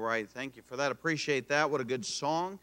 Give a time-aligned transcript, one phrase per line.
[0.00, 0.28] right.
[0.28, 0.90] Thank you for that.
[0.90, 1.70] Appreciate that.
[1.70, 2.58] What a good song.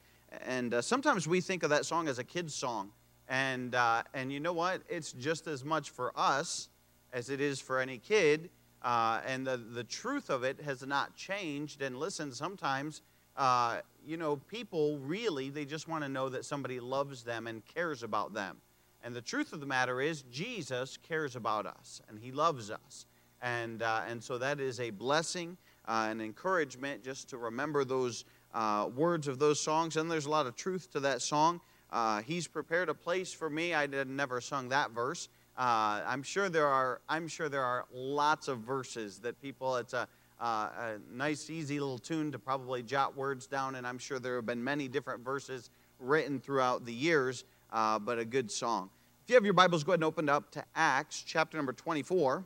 [0.45, 2.91] And uh, sometimes we think of that song as a kid's song.
[3.29, 4.81] And, uh, and you know what?
[4.89, 6.69] It's just as much for us
[7.13, 8.49] as it is for any kid.
[8.81, 11.81] Uh, and the, the truth of it has not changed.
[11.81, 13.01] And listen, sometimes,
[13.35, 17.63] uh, you know, people really, they just want to know that somebody loves them and
[17.65, 18.57] cares about them.
[19.03, 23.05] And the truth of the matter is, Jesus cares about us and he loves us.
[23.41, 25.57] And, uh, and so that is a blessing,
[25.87, 29.97] uh, an encouragement just to remember those uh, words of those songs.
[29.97, 31.61] And there's a lot of truth to that song.
[31.91, 33.73] Uh, he's prepared a place for me.
[33.73, 35.29] I had never sung that verse.
[35.57, 37.01] Uh, I'm sure there are.
[37.09, 39.77] I'm sure there are lots of verses that people.
[39.77, 40.07] It's a,
[40.39, 44.35] uh, a nice, easy little tune to probably jot words down, and I'm sure there
[44.35, 47.45] have been many different verses written throughout the years.
[47.71, 48.89] but a good song.
[49.23, 52.45] If you have your Bibles, go ahead and open up to Acts chapter number 24.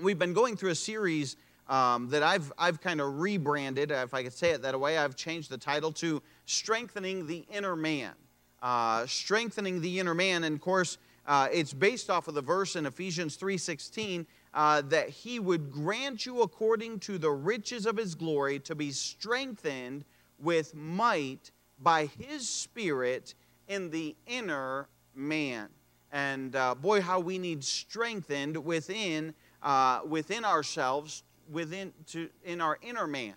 [0.00, 1.36] We've been going through a series
[1.68, 4.98] um, that I've, I've kind of rebranded, if I could say it that way.
[4.98, 8.12] I've changed the title to Strengthening the Inner Man.
[8.60, 10.44] Uh, strengthening the Inner Man.
[10.44, 15.08] And of course, uh, it's based off of the verse in Ephesians 3.16 uh, that
[15.08, 20.04] he would grant you according to the riches of his glory to be strengthened
[20.38, 23.34] with might by his spirit
[23.68, 25.68] in the inner man.
[26.10, 32.78] And uh, boy, how we need strengthened within, uh, within ourselves within to in our
[32.82, 33.34] inner man.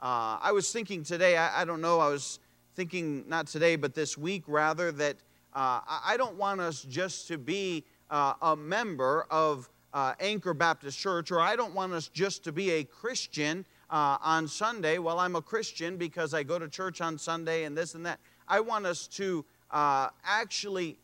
[0.00, 1.36] Uh, I was thinking today.
[1.36, 1.98] I, I, don't know.
[1.98, 2.38] I was
[2.76, 5.16] thinking not today, but this week rather that
[5.54, 10.98] uh, I don't want us just to be uh, a member of uh, Anchor Baptist
[10.98, 14.98] Church, or I don't want us just to be a Christian uh, on Sunday.
[14.98, 18.20] Well, I'm a Christian because I go to church on Sunday and this and that.
[18.46, 20.98] I want us to uh, actually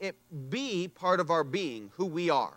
[0.48, 2.54] be part of our being, who we are.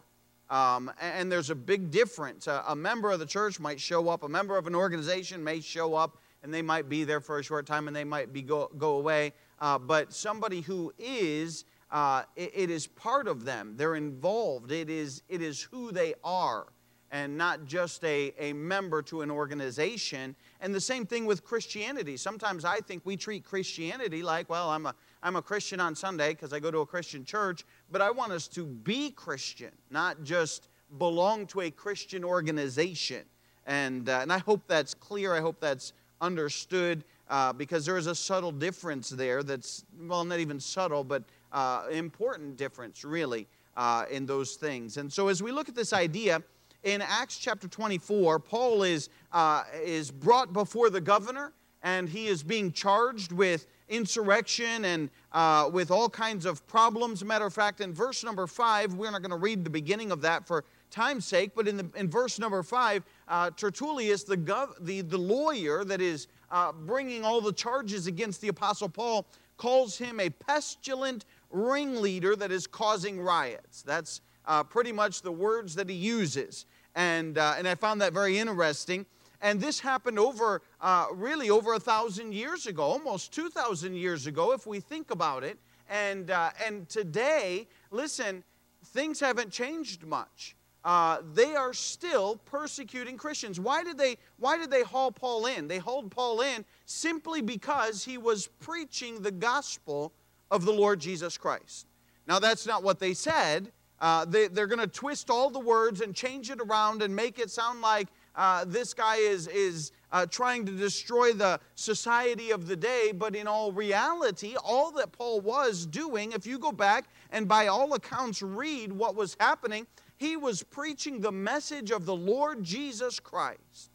[0.49, 2.47] Um, and there's a big difference.
[2.47, 5.59] A, a, member of the church might show up, a member of an organization may
[5.59, 8.41] show up, and they might be there for a short time and they might be
[8.41, 9.33] go, go away.
[9.59, 13.73] Uh, but somebody who is, uh, it, it is part of them.
[13.75, 14.71] They're involved.
[14.71, 16.67] It is, it is who they are,
[17.11, 20.35] and not just a, a member to an organization.
[20.61, 22.15] And the same thing with Christianity.
[22.15, 26.29] Sometimes I think we treat Christianity like, well, I'm a, I'm a Christian on Sunday
[26.29, 30.23] because I go to a Christian church, but I want us to be Christian, not
[30.23, 33.23] just belong to a Christian organization.
[33.65, 35.33] And, uh, and I hope that's clear.
[35.33, 40.39] I hope that's understood uh, because there is a subtle difference there that's, well, not
[40.39, 44.97] even subtle, but uh, important difference, really, uh, in those things.
[44.97, 46.41] And so as we look at this idea,
[46.83, 51.51] in Acts chapter 24, Paul is, uh, is brought before the governor
[51.83, 57.23] and he is being charged with insurrection and uh, with all kinds of problems.
[57.23, 60.21] Matter of fact, in verse number five, we're not going to read the beginning of
[60.21, 64.69] that for time's sake, but in, the, in verse number five, uh, Tertullius, the, gov,
[64.81, 69.25] the, the lawyer that is uh, bringing all the charges against the Apostle Paul,
[69.57, 73.81] calls him a pestilent ringleader that is causing riots.
[73.81, 76.65] That's uh, pretty much the words that he uses.
[76.95, 79.05] And, uh, and I found that very interesting.
[79.41, 84.53] And this happened over, uh, really over a thousand years ago, almost 2,000 years ago,
[84.53, 85.57] if we think about it.
[85.89, 88.43] And, uh, and today, listen,
[88.83, 90.55] things haven't changed much.
[90.83, 93.59] Uh, they are still persecuting Christians.
[93.59, 95.67] Why did, they, why did they haul Paul in?
[95.67, 100.13] They hauled Paul in simply because he was preaching the gospel
[100.49, 101.87] of the Lord Jesus Christ.
[102.25, 103.71] Now, that's not what they said.
[103.99, 107.39] Uh, they, they're going to twist all the words and change it around and make
[107.39, 112.67] it sound like uh, this guy is, is uh, trying to destroy the society of
[112.67, 117.09] the day, but in all reality, all that Paul was doing, if you go back
[117.31, 119.87] and by all accounts read what was happening,
[120.17, 123.91] he was preaching the message of the Lord Jesus Christ.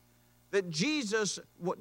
[0.50, 1.38] That Jesus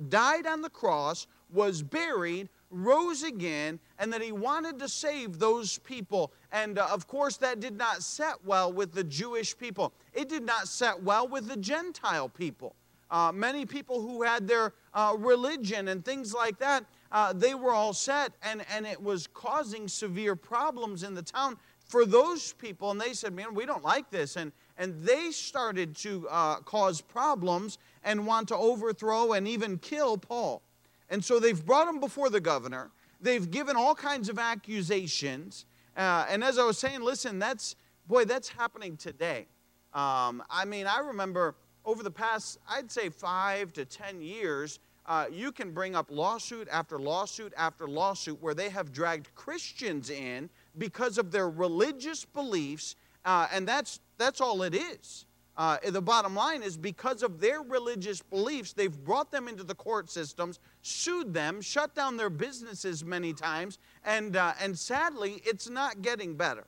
[0.08, 5.78] died on the cross, was buried, rose again, and that he wanted to save those
[5.80, 6.32] people.
[6.52, 10.44] And uh, of course, that did not set well with the Jewish people, it did
[10.44, 12.76] not set well with the Gentile people.
[13.12, 17.74] Uh, many people who had their uh, religion and things like that, uh, they were
[17.74, 22.90] all set, and, and it was causing severe problems in the town for those people.
[22.90, 24.38] And they said, Man, we don't like this.
[24.38, 30.18] And, and they started to uh, cause problems and want to overthrow and even kill
[30.18, 30.62] Paul.
[31.12, 32.90] And so they've brought him before the governor.
[33.20, 35.66] They've given all kinds of accusations.
[35.96, 37.76] Uh, and as I was saying, listen, that's,
[38.08, 39.46] boy, that's happening today.
[39.94, 45.26] Um, I mean, I remember over the past, I'd say five to 10 years, uh,
[45.30, 50.50] you can bring up lawsuit after lawsuit after lawsuit where they have dragged Christians in
[50.78, 55.26] because of their religious beliefs, uh, and that's, that's all it is.
[55.62, 59.76] Uh, the bottom line is because of their religious beliefs, they've brought them into the
[59.76, 65.70] court systems, sued them, shut down their businesses many times, and, uh, and sadly, it's
[65.70, 66.66] not getting better.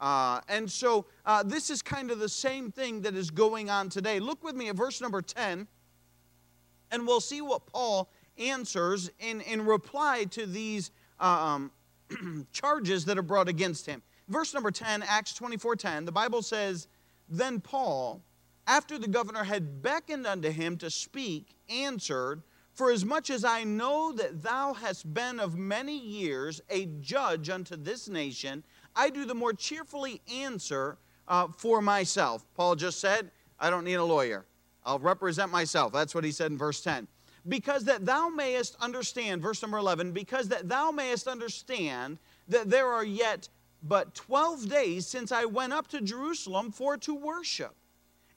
[0.00, 3.90] Uh, and so uh, this is kind of the same thing that is going on
[3.90, 4.18] today.
[4.18, 5.66] Look with me at verse number 10,
[6.92, 8.08] and we'll see what Paul
[8.38, 11.70] answers in, in reply to these um,
[12.54, 14.00] charges that are brought against him.
[14.30, 16.88] Verse number 10, Acts 24 10, the Bible says,
[17.28, 18.22] Then Paul,
[18.70, 22.40] after the governor had beckoned unto him to speak, answered,
[22.72, 27.50] For as much as I know that thou hast been of many years a judge
[27.50, 28.62] unto this nation,
[28.94, 32.46] I do the more cheerfully answer uh, for myself.
[32.54, 34.46] Paul just said, I don't need a lawyer.
[34.84, 35.92] I'll represent myself.
[35.92, 37.08] That's what he said in verse 10.
[37.48, 42.86] Because that thou mayest understand, verse number 11, because that thou mayest understand that there
[42.86, 43.48] are yet
[43.82, 47.74] but 12 days since I went up to Jerusalem for to worship.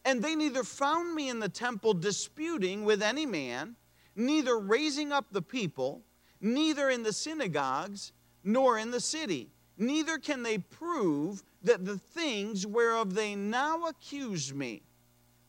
[0.06, 3.76] And they neither found me in the temple disputing with any man,
[4.16, 6.02] neither raising up the people,
[6.42, 8.12] neither in the synagogues,
[8.44, 14.54] nor in the city neither can they prove that the things whereof they now accuse
[14.54, 14.84] me.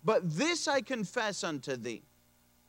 [0.05, 2.03] But this I confess unto thee,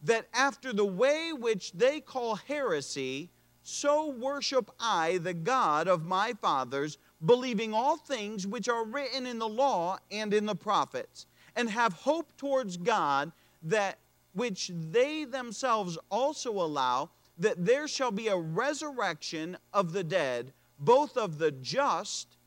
[0.03, 3.29] that after the way which they call heresy,
[3.63, 9.39] so worship I the God of my fathers, believing all things which are written in
[9.39, 11.25] the law and in the prophets,
[11.55, 13.31] and have hope towards God
[13.63, 13.97] that
[14.33, 21.17] which they themselves also allow, that there shall be a resurrection of the dead both
[21.17, 22.37] of the just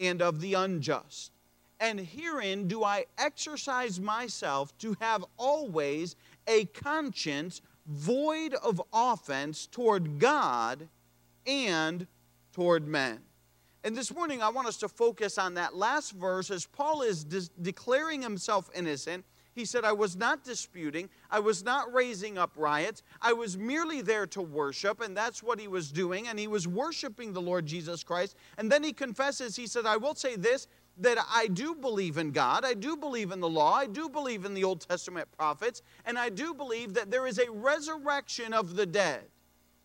[0.00, 1.30] and of the unjust.
[1.80, 6.16] And herein do I exercise myself to have always
[6.46, 10.88] a conscience void of offense toward God
[11.46, 12.06] and
[12.52, 13.20] toward men.
[13.84, 17.22] And this morning, I want us to focus on that last verse as Paul is
[17.22, 21.08] de- declaring himself innocent he said, I was not disputing.
[21.30, 23.02] I was not raising up riots.
[23.22, 26.26] I was merely there to worship, and that's what he was doing.
[26.26, 28.36] And he was worshiping the Lord Jesus Christ.
[28.58, 30.66] And then he confesses, he said, I will say this
[30.98, 32.64] that I do believe in God.
[32.64, 33.74] I do believe in the law.
[33.74, 35.82] I do believe in the Old Testament prophets.
[36.06, 39.24] And I do believe that there is a resurrection of the dead.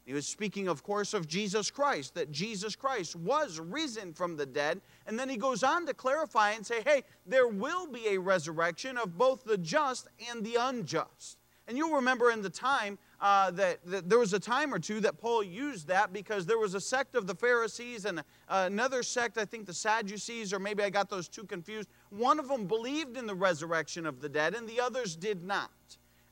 [0.09, 4.45] He was speaking, of course, of Jesus Christ, that Jesus Christ was risen from the
[4.47, 4.81] dead.
[5.05, 8.97] And then he goes on to clarify and say, hey, there will be a resurrection
[8.97, 11.37] of both the just and the unjust.
[11.67, 14.99] And you'll remember in the time uh, that, that, there was a time or two
[15.01, 18.23] that Paul used that because there was a sect of the Pharisees and uh,
[18.65, 21.87] another sect, I think the Sadducees, or maybe I got those two confused.
[22.09, 25.69] One of them believed in the resurrection of the dead, and the others did not.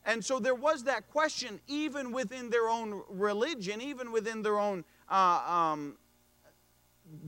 [0.04, 4.84] And so there was that question, even within their own religion, even within their own
[5.08, 5.96] uh, um,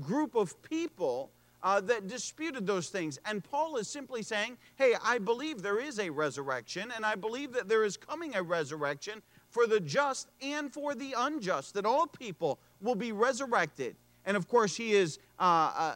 [0.01, 1.31] group of people.
[1.63, 3.19] Uh, that disputed those things.
[3.27, 7.53] And Paul is simply saying, Hey, I believe there is a resurrection, and I believe
[7.53, 9.21] that there is coming a resurrection
[9.51, 13.97] for the just and for the unjust, that all people will be resurrected.
[14.25, 15.95] And of course, he is uh, uh,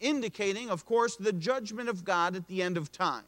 [0.00, 3.24] indicating, of course, the judgment of God at the end of time.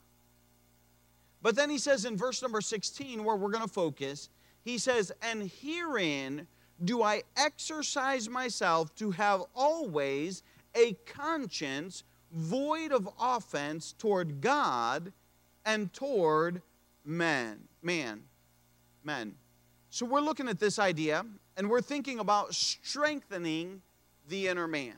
[1.42, 4.28] But then he says in verse number 16, where we're going to focus,
[4.64, 6.46] he says, And herein
[6.84, 10.42] do I exercise myself to have always
[10.74, 15.12] a conscience void of offense toward God
[15.64, 16.62] and toward
[17.04, 17.60] men.
[17.82, 18.22] Man.
[19.04, 19.34] Men.
[19.90, 21.24] So we're looking at this idea
[21.56, 23.82] and we're thinking about strengthening
[24.28, 24.94] the inner man.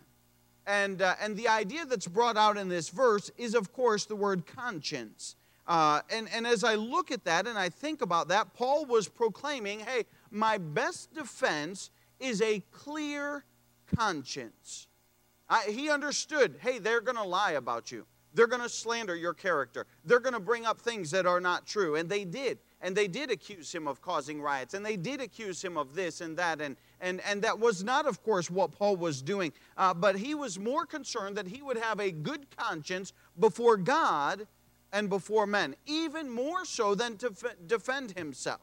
[0.67, 4.17] And, uh, and the idea that's brought out in this verse is, of course, the
[4.17, 5.37] word conscience.
[5.67, 9.09] Uh, and, and as I look at that and I think about that, Paul was
[9.09, 13.45] proclaiming hey, my best defense is a clear
[13.97, 14.89] conscience.
[15.49, 19.35] I, he understood hey, they're going to lie about you, they're going to slander your
[19.35, 21.97] character, they're going to bring up things that are not true.
[21.97, 22.59] And they did.
[22.83, 26.23] And they did accuse him of causing riots, and they did accuse him of this
[26.23, 26.63] and that.
[26.63, 29.53] And, and, and that was not, of course, what Paul was doing.
[29.77, 34.47] Uh, but he was more concerned that he would have a good conscience before God
[34.93, 37.33] and before men, even more so than to
[37.67, 38.61] defend himself.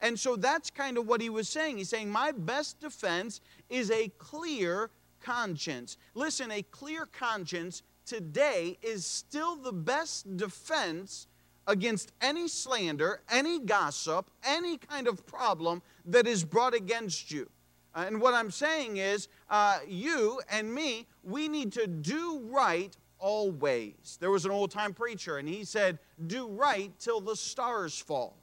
[0.00, 1.78] And so that's kind of what he was saying.
[1.78, 5.96] He's saying, My best defense is a clear conscience.
[6.14, 11.26] Listen, a clear conscience today is still the best defense
[11.66, 17.48] against any slander, any gossip, any kind of problem that is brought against you.
[17.94, 24.18] And what I'm saying is, uh, you and me, we need to do right always.
[24.20, 28.36] There was an old time preacher, and he said, Do right till the stars fall.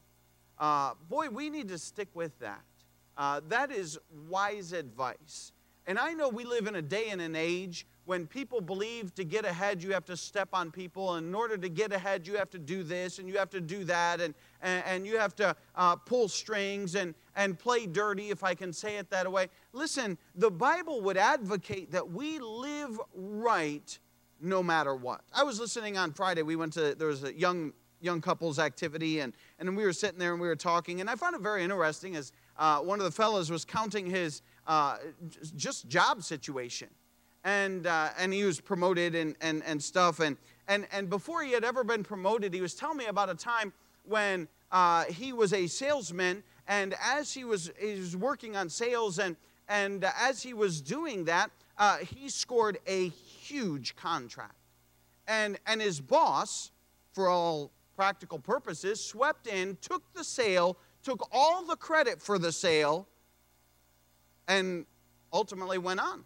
[0.57, 2.63] Uh, boy, we need to stick with that.
[3.17, 3.97] Uh, that is
[4.29, 5.51] wise advice.
[5.87, 9.25] And I know we live in a day and an age when people believe to
[9.25, 11.15] get ahead, you have to step on people.
[11.15, 13.59] And in order to get ahead, you have to do this and you have to
[13.59, 14.21] do that.
[14.21, 18.55] And, and, and you have to uh, pull strings and, and play dirty, if I
[18.55, 19.47] can say it that way.
[19.73, 23.99] Listen, the Bible would advocate that we live right
[24.41, 25.21] no matter what.
[25.33, 26.41] I was listening on Friday.
[26.43, 30.19] We went to, there was a young young couples activity and, and we were sitting
[30.19, 33.05] there and we were talking and i found it very interesting as uh, one of
[33.05, 34.97] the fellows was counting his uh,
[35.55, 36.89] just job situation
[37.47, 40.19] and, uh, and he was promoted and, and, and stuff.
[40.19, 40.35] And,
[40.67, 43.71] and, and before he had ever been promoted, he was telling me about a time
[44.03, 46.43] when uh, he was a salesman.
[46.67, 49.37] And as he was, he was working on sales, and,
[49.69, 54.55] and as he was doing that, uh, he scored a huge contract.
[55.27, 56.71] And, and his boss,
[57.11, 62.51] for all practical purposes, swept in, took the sale, took all the credit for the
[62.51, 63.07] sale,
[64.47, 64.85] and
[65.33, 66.23] ultimately went on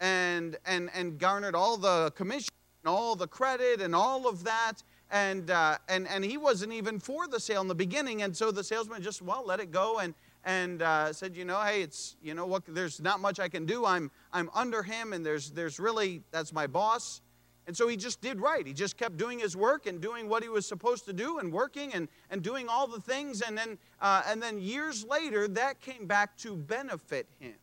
[0.00, 2.50] and, and, and garnered all the commission
[2.82, 4.82] and all the credit and all of that.
[5.10, 8.22] And, uh, and, and he wasn't even for the sale in the beginning.
[8.22, 11.60] And so the salesman just, well, let it go and, and uh, said, you know,
[11.60, 13.84] hey, it's, you know, what, there's not much I can do.
[13.84, 17.20] I'm, I'm under him and there's, there's really, that's my boss.
[17.66, 18.66] And so he just did right.
[18.66, 21.52] He just kept doing his work and doing what he was supposed to do and
[21.52, 23.40] working and, and doing all the things.
[23.40, 27.54] And then, uh, and then years later, that came back to benefit him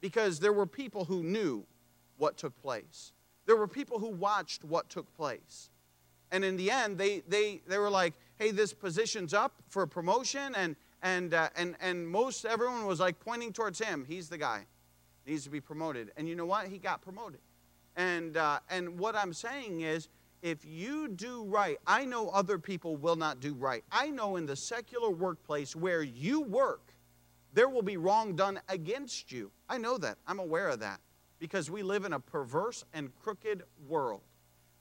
[0.00, 1.66] because there were people who knew
[2.16, 3.12] what took place.
[3.46, 5.70] There were people who watched what took place.
[6.30, 10.54] And in the end, they, they, they were like, hey, this position's up for promotion.
[10.54, 14.04] And, and, uh, and, and most everyone was like pointing towards him.
[14.08, 14.66] He's the guy.
[15.26, 16.12] Needs to be promoted.
[16.16, 16.68] And you know what?
[16.68, 17.40] He got promoted.
[17.96, 20.08] And, uh, and what I'm saying is,
[20.40, 23.82] if you do right, I know other people will not do right.
[23.90, 26.94] I know in the secular workplace where you work,
[27.54, 29.50] there will be wrong done against you.
[29.68, 30.18] I know that.
[30.26, 31.00] I'm aware of that
[31.40, 34.20] because we live in a perverse and crooked world.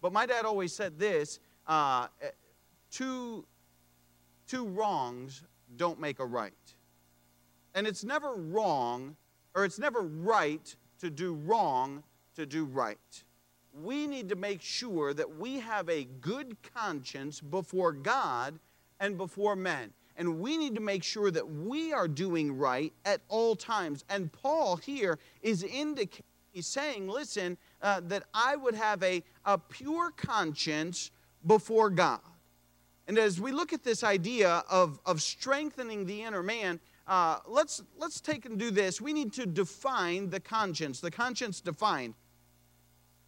[0.01, 2.07] But my dad always said this uh,
[2.91, 3.45] two,
[4.47, 5.43] two wrongs
[5.75, 6.53] don't make a right.
[7.75, 9.15] And it's never wrong,
[9.55, 12.03] or it's never right to do wrong
[12.35, 13.23] to do right.
[13.83, 18.57] We need to make sure that we have a good conscience before God
[18.99, 23.21] and before men and we need to make sure that we are doing right at
[23.29, 24.03] all times.
[24.09, 29.57] And Paul here is indicating, he's saying, listen, uh, that I would have a, a
[29.57, 31.11] pure conscience
[31.45, 32.19] before God.
[33.07, 37.81] And as we look at this idea of, of strengthening the inner man, uh, let's,
[37.97, 38.99] let's take and do this.
[38.99, 40.99] We need to define the conscience.
[40.99, 42.15] The conscience defined.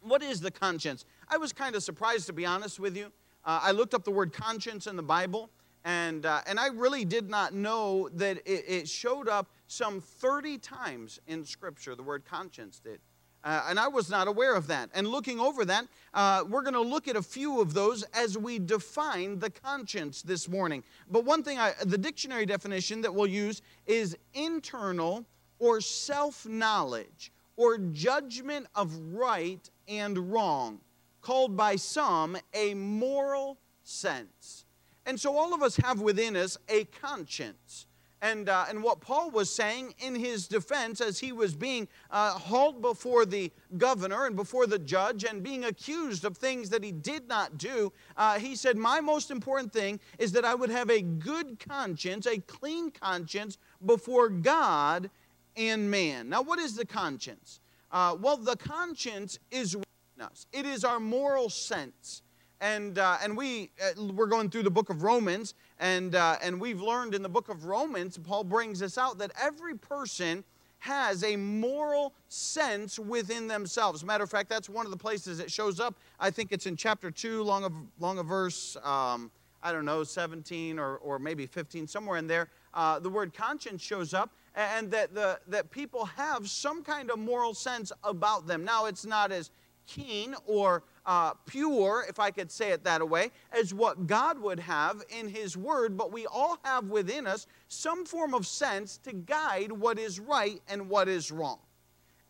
[0.02, 1.06] What is the conscience?
[1.28, 3.06] I was kind of surprised, to be honest with you.
[3.44, 5.50] Uh, I looked up the word conscience in the Bible,
[5.84, 10.58] and, uh, and I really did not know that it, it, showed up some 30
[10.58, 13.00] times in Scripture, the word conscience did.
[13.42, 14.90] Uh, and I was not aware of that.
[14.94, 18.36] And looking over that, uh, we're going to look at a few of those as
[18.36, 20.84] we define the conscience this morning.
[21.10, 25.24] But one thing, I, the dictionary definition that we'll use is internal
[25.58, 30.80] or self knowledge or judgment of right and wrong,
[31.22, 34.66] called by some a moral sense.
[35.06, 37.86] And so all of us have within us a conscience.
[38.22, 42.32] And, uh, and what Paul was saying in his defense as he was being uh,
[42.32, 46.92] hauled before the governor and before the judge and being accused of things that he
[46.92, 50.90] did not do, uh, he said, My most important thing is that I would have
[50.90, 55.08] a good conscience, a clean conscience before God
[55.56, 56.28] and man.
[56.28, 57.60] Now, what is the conscience?
[57.90, 62.22] Uh, well, the conscience is within us, it is our moral sense
[62.60, 66.60] and uh, and we uh, we're going through the book of Romans, and uh, and
[66.60, 70.44] we've learned in the book of Romans, Paul brings us out that every person
[70.80, 74.04] has a moral sense within themselves.
[74.04, 75.94] Matter of fact, that's one of the places it shows up.
[76.18, 78.76] I think it's in chapter two, long of long a verse.
[78.82, 79.30] Um,
[79.62, 82.48] I don't know, 17 or, or maybe 15, somewhere in there.
[82.72, 87.18] Uh, the word conscience shows up, and that the that people have some kind of
[87.18, 88.64] moral sense about them.
[88.64, 89.50] Now, it's not as
[89.86, 94.60] keen or uh, pure, if I could say it that way, as what God would
[94.60, 99.12] have in His Word, but we all have within us some form of sense to
[99.12, 101.58] guide what is right and what is wrong.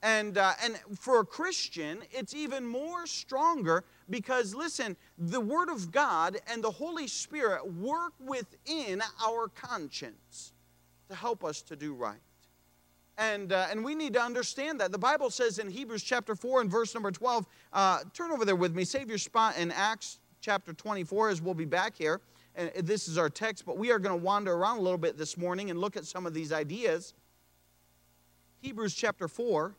[0.02, 5.90] And, uh, and for a Christian, it's even more stronger because, listen, the Word of
[5.90, 10.54] God and the Holy Spirit work within our conscience
[11.10, 12.20] to help us to do right.
[13.20, 14.92] And, uh, and we need to understand that.
[14.92, 18.56] The Bible says in Hebrews chapter 4 and verse number 12, uh, turn over there
[18.56, 22.22] with me, save your spot in Acts chapter 24 as we'll be back here.
[22.56, 25.18] And this is our text, but we are going to wander around a little bit
[25.18, 27.12] this morning and look at some of these ideas.
[28.62, 29.74] Hebrews chapter 4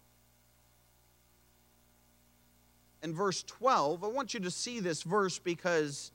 [3.02, 4.04] and verse 12.
[4.04, 6.12] I want you to see this verse because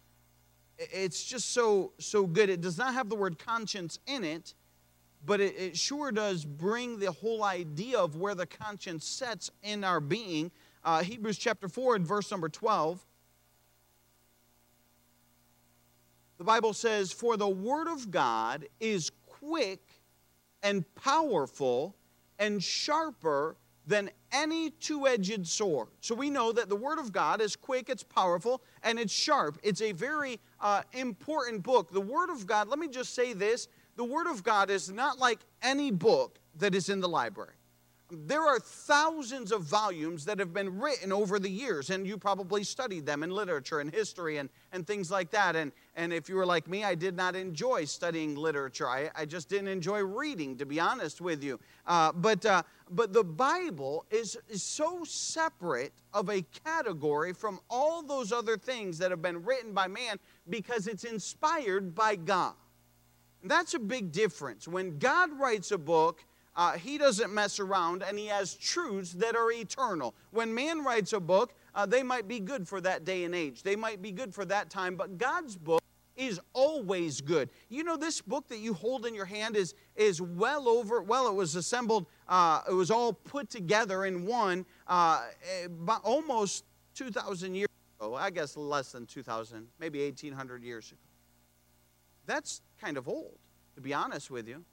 [0.79, 2.51] it's just so so good.
[2.51, 4.55] It does not have the word conscience in it,
[5.27, 9.83] but it, it sure does bring the whole idea of where the conscience sets in
[9.83, 10.53] our being.
[10.85, 13.05] Uh, Hebrews chapter 4 and verse number 12.
[16.39, 19.81] The Bible says, For the word of God is quick
[20.63, 21.97] and powerful
[22.39, 23.57] and sharper
[23.87, 25.89] than any two edged sword.
[26.01, 29.59] So we know that the Word of God is quick, it's powerful, and it's sharp.
[29.63, 31.93] It's a very uh, important book.
[31.93, 35.19] The Word of God, let me just say this the Word of God is not
[35.19, 37.55] like any book that is in the library.
[38.09, 42.63] There are thousands of volumes that have been written over the years, and you probably
[42.63, 45.57] studied them in literature and history and, and things like that.
[45.57, 48.89] And, and if you were like me, I did not enjoy studying literature.
[48.89, 51.59] I, I just didn't enjoy reading, to be honest with you.
[51.85, 52.63] Uh, but, uh,
[52.93, 58.99] but the Bible is, is so separate of a category from all those other things
[58.99, 62.55] that have been written by man because it's inspired by God.
[63.49, 64.67] That's a big difference.
[64.69, 66.25] When God writes a book,
[66.57, 70.15] uh, he doesn't mess around and he has truths that are eternal.
[70.31, 73.63] When man writes a book, uh, they might be good for that day and age,
[73.63, 75.83] they might be good for that time, but God's book
[76.17, 77.51] is always good.
[77.69, 81.29] You know, this book that you hold in your hand is, is well over, well,
[81.29, 85.25] it was assembled, uh, it was all put together in one uh,
[85.63, 85.69] eh,
[86.03, 87.69] almost 2,000 years
[88.01, 88.15] ago.
[88.15, 91.01] I guess less than 2,000, maybe 1,800 years ago.
[92.25, 93.39] That's kind of old,
[93.75, 94.65] to be honest with you.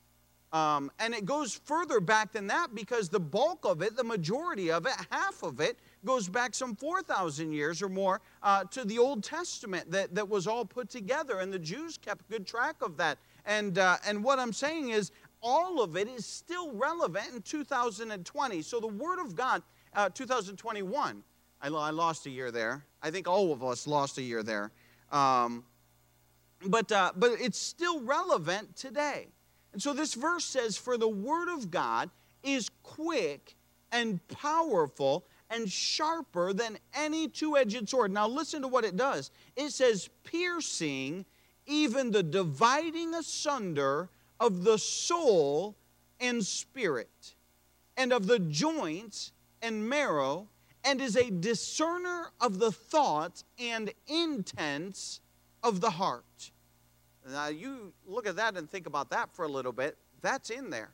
[0.53, 4.71] Um, and it goes further back than that because the bulk of it, the majority
[4.71, 8.99] of it, half of it, goes back some 4,000 years or more uh, to the
[8.99, 12.97] Old Testament that, that was all put together, and the Jews kept good track of
[12.97, 13.17] that.
[13.45, 18.61] And, uh, and what I'm saying is, all of it is still relevant in 2020.
[18.61, 19.61] So the Word of God,
[19.93, 21.23] uh, 2021,
[21.61, 22.85] I, I, lost a year there.
[23.01, 24.71] I think all of us lost a year there.
[25.11, 25.65] Um,
[26.65, 29.27] but, uh, but it's still relevant today.
[29.73, 32.09] And so this verse says, For the word of God
[32.43, 33.55] is quick
[33.91, 38.11] and powerful and sharper than any two edged sword.
[38.11, 41.25] Now listen to what it does it says, piercing
[41.65, 45.77] even the dividing asunder of the soul
[46.19, 47.35] and spirit,
[47.95, 50.47] and of the joints and marrow,
[50.83, 55.21] and is a discerner of the thoughts and intents
[55.61, 56.51] of the heart.
[57.29, 59.97] Now, you look at that and think about that for a little bit.
[60.21, 60.91] That's in there.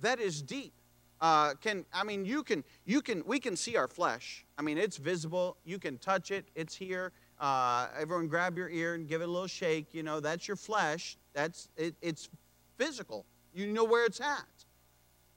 [0.00, 0.72] That is deep.
[1.20, 4.44] Uh, can I mean you can you can we can see our flesh.
[4.56, 5.56] I mean it's visible.
[5.64, 6.46] You can touch it.
[6.54, 7.12] It's here.
[7.40, 9.92] Uh, everyone, grab your ear and give it a little shake.
[9.92, 11.16] You know that's your flesh.
[11.34, 12.28] That's it, it's
[12.76, 13.26] physical.
[13.52, 14.46] You know where it's at.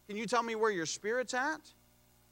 [0.08, 1.62] Can you tell me where your spirit's at?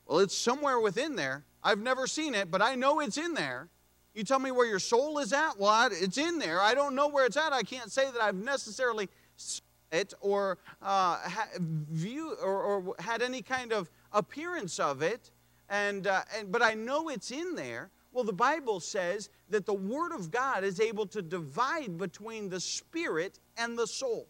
[0.05, 1.43] Well, it's somewhere within there.
[1.63, 3.69] I've never seen it, but I know it's in there.
[4.19, 5.57] You tell me where your soul is at?
[5.57, 6.59] Well, it's in there.
[6.59, 7.53] I don't know where it's at.
[7.53, 9.61] I can't say that I've necessarily seen
[9.93, 11.17] it or uh,
[11.57, 15.31] view or, or, had any kind of appearance of it.
[15.69, 17.91] And, uh, and but I know it's in there.
[18.11, 22.59] Well, the Bible says that the Word of God is able to divide between the
[22.59, 24.27] spirit and the soul.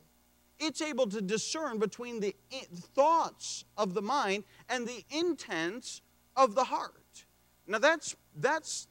[0.60, 2.36] It's able to discern between the
[2.94, 6.02] thoughts of the mind and the intents
[6.36, 7.26] of the heart.
[7.66, 8.88] Now that's that's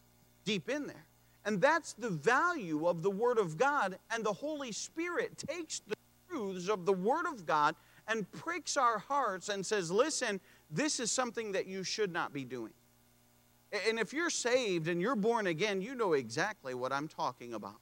[0.49, 1.05] deep in there.
[1.45, 3.99] And that's the value of the Word of God.
[4.11, 5.95] And the Holy Spirit takes the
[6.27, 7.75] truths of the Word of God
[8.09, 12.47] and pricks our hearts and says, listen, this is something that you should not be
[12.47, 12.73] doing.
[13.87, 17.81] And if you're saved and you're born again, you know exactly what I'm talking about.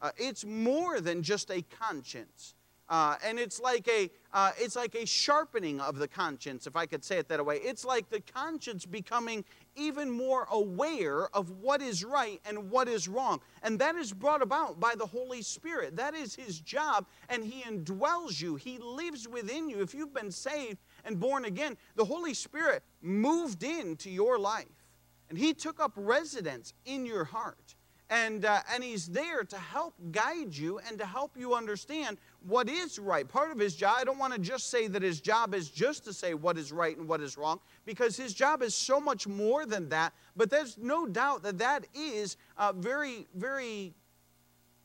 [0.00, 2.54] Uh, it's more than just a conscience.
[2.88, 6.86] Uh, and it's like a uh, it's like a sharpening of the conscience, if I
[6.86, 7.56] could say it that way.
[7.56, 9.44] It's like the conscience becoming
[9.76, 14.42] even more aware of what is right and what is wrong, and that is brought
[14.42, 15.96] about by the Holy Spirit.
[15.96, 18.56] That is His job, and He indwells you.
[18.56, 19.80] He lives within you.
[19.80, 24.86] If you've been saved and born again, the Holy Spirit moved into your life,
[25.28, 27.67] and He took up residence in your heart
[28.10, 32.16] and, uh, and he's there to help guide you and to help you understand
[32.46, 33.28] what is right.
[33.28, 36.04] Part of his job, I don't want to just say that his job is just
[36.04, 39.26] to say what is right and what is wrong, because his job is so much
[39.26, 40.14] more than that.
[40.36, 43.92] But there's no doubt that that is uh, very, very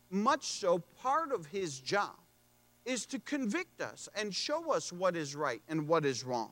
[0.10, 2.16] much so part of his job
[2.86, 6.52] is to convict us and show us what is right and what is wrong.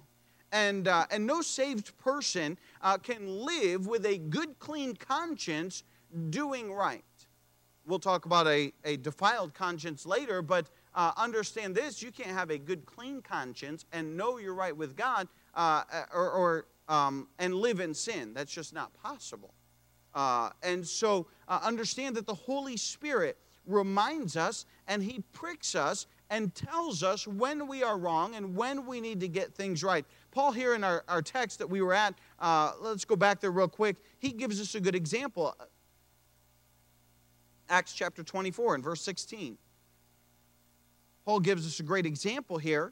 [0.53, 5.83] And, uh, and no saved person uh, can live with a good, clean conscience
[6.29, 7.03] doing right.
[7.85, 12.51] We'll talk about a, a defiled conscience later, but uh, understand this you can't have
[12.51, 17.55] a good, clean conscience and know you're right with God uh, or, or um, and
[17.55, 18.33] live in sin.
[18.33, 19.53] That's just not possible.
[20.13, 26.07] Uh, and so uh, understand that the Holy Spirit reminds us and He pricks us
[26.29, 30.05] and tells us when we are wrong and when we need to get things right.
[30.31, 33.51] Paul, here in our, our text that we were at, uh, let's go back there
[33.51, 33.97] real quick.
[34.19, 35.55] He gives us a good example.
[37.71, 39.57] Acts chapter 24 and verse 16.
[41.25, 42.91] Paul gives us a great example here.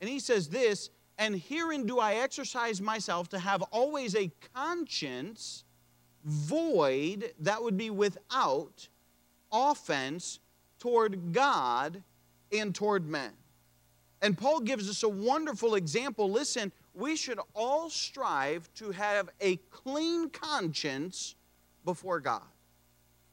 [0.00, 5.64] And he says this, and herein do I exercise myself to have always a conscience
[6.24, 8.88] void, that would be without
[9.52, 10.40] offense
[10.78, 12.02] toward God
[12.52, 13.30] and toward men.
[14.20, 16.30] And Paul gives us a wonderful example.
[16.30, 21.36] Listen, we should all strive to have a clean conscience
[21.84, 22.42] before God.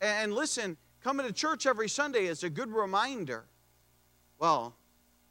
[0.01, 3.45] And listen, coming to church every Sunday is a good reminder.
[4.39, 4.75] Well,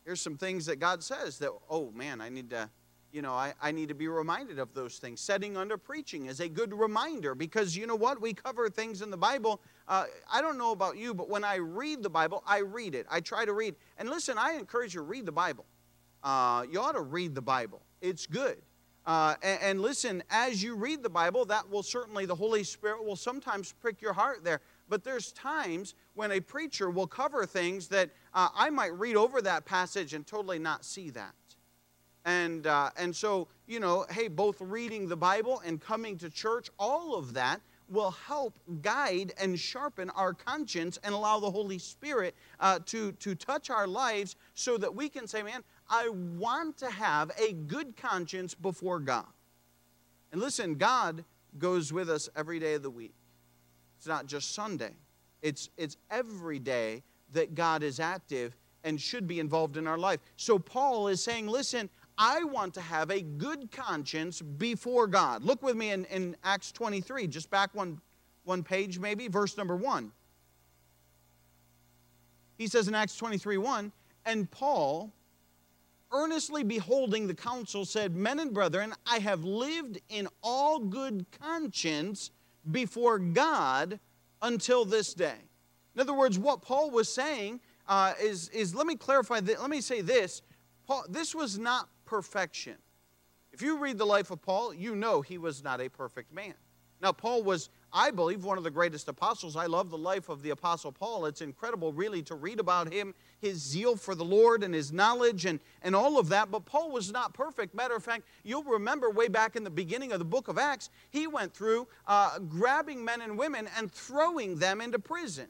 [0.04, 2.70] here's some things that God says that, oh man, I need to,
[3.12, 5.20] you know, I, I need to be reminded of those things.
[5.20, 8.20] Setting under preaching is a good reminder because you know what?
[8.20, 9.60] We cover things in the Bible.
[9.86, 13.06] Uh, I don't know about you, but when I read the Bible, I read it.
[13.10, 13.74] I try to read.
[13.98, 15.66] And listen, I encourage you to read the Bible.
[16.22, 18.56] Uh, you ought to read the Bible, it's good.
[19.06, 23.04] Uh, and, and, listen, as you read the Bible, that will certainly, the Holy Spirit
[23.04, 24.60] will sometimes prick your heart there.
[24.88, 29.42] But there's times when a preacher will cover things that uh, I might read over
[29.42, 31.34] that passage and totally not see that.
[32.24, 36.70] And, uh, and so, you know, hey, both reading the Bible and coming to church,
[36.78, 42.34] all of that will help guide and sharpen our conscience and allow the Holy Spirit
[42.60, 46.90] uh, to, to touch our lives so that we can say, man, I want to
[46.90, 49.26] have a good conscience before God.
[50.32, 51.24] And listen, God
[51.58, 53.14] goes with us every day of the week.
[53.98, 54.92] It's not just Sunday,
[55.42, 60.20] it's, it's every day that God is active and should be involved in our life.
[60.36, 65.42] So Paul is saying, listen, I want to have a good conscience before God.
[65.42, 68.00] Look with me in, in Acts 23, just back one,
[68.44, 70.12] one page maybe, verse number 1.
[72.56, 73.92] He says in Acts 23 1,
[74.26, 75.12] and Paul,
[76.14, 82.30] earnestly beholding the council, said, Men and brethren, I have lived in all good conscience
[82.70, 83.98] before God
[84.40, 85.36] until this day.
[85.94, 89.70] In other words, what Paul was saying uh, is, is, let me clarify, that, let
[89.70, 90.42] me say this.
[90.86, 92.76] Paul, this was not perfection.
[93.52, 96.54] If you read the life of Paul, you know he was not a perfect man.
[97.00, 99.54] Now, Paul was, I believe, one of the greatest apostles.
[99.54, 101.26] I love the life of the apostle Paul.
[101.26, 105.46] It's incredible, really, to read about him, his zeal for the Lord and his knowledge
[105.46, 106.50] and, and all of that.
[106.50, 107.72] But Paul was not perfect.
[107.72, 110.90] Matter of fact, you'll remember way back in the beginning of the book of Acts,
[111.10, 115.46] he went through uh, grabbing men and women and throwing them into prison.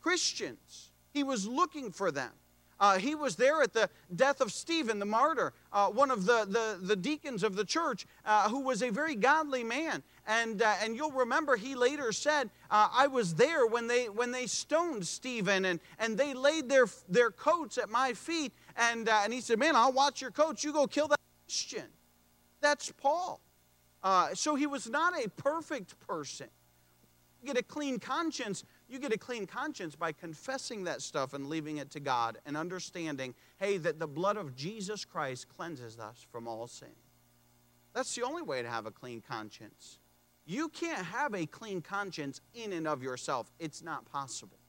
[0.00, 2.30] Christians, he was looking for them.
[2.78, 6.44] Uh, he was there at the death of Stephen, the martyr, uh, one of the,
[6.48, 10.02] the, the, deacons of the church, uh, who was a very godly man.
[10.26, 14.30] And, uh, and you'll remember he later said, uh, I was there when they, when
[14.30, 18.52] they stoned Stephen and, and they laid their, their coats at my feet.
[18.76, 20.62] And, uh, and he said, Man, I'll watch your coats.
[20.62, 21.86] You go kill that Christian.
[22.60, 23.40] That's Paul.
[24.34, 26.48] so he was not a perfect person.
[27.44, 31.78] Get a clean conscience you get a clean conscience by confessing that stuff and leaving
[31.78, 36.46] it to God and understanding, hey, that the blood of Jesus Christ cleanses us from
[36.46, 36.92] all sin.
[37.94, 39.98] That's the only way to have a clean conscience.
[40.44, 44.61] You can't have a clean conscience in and of yourself, it's not possible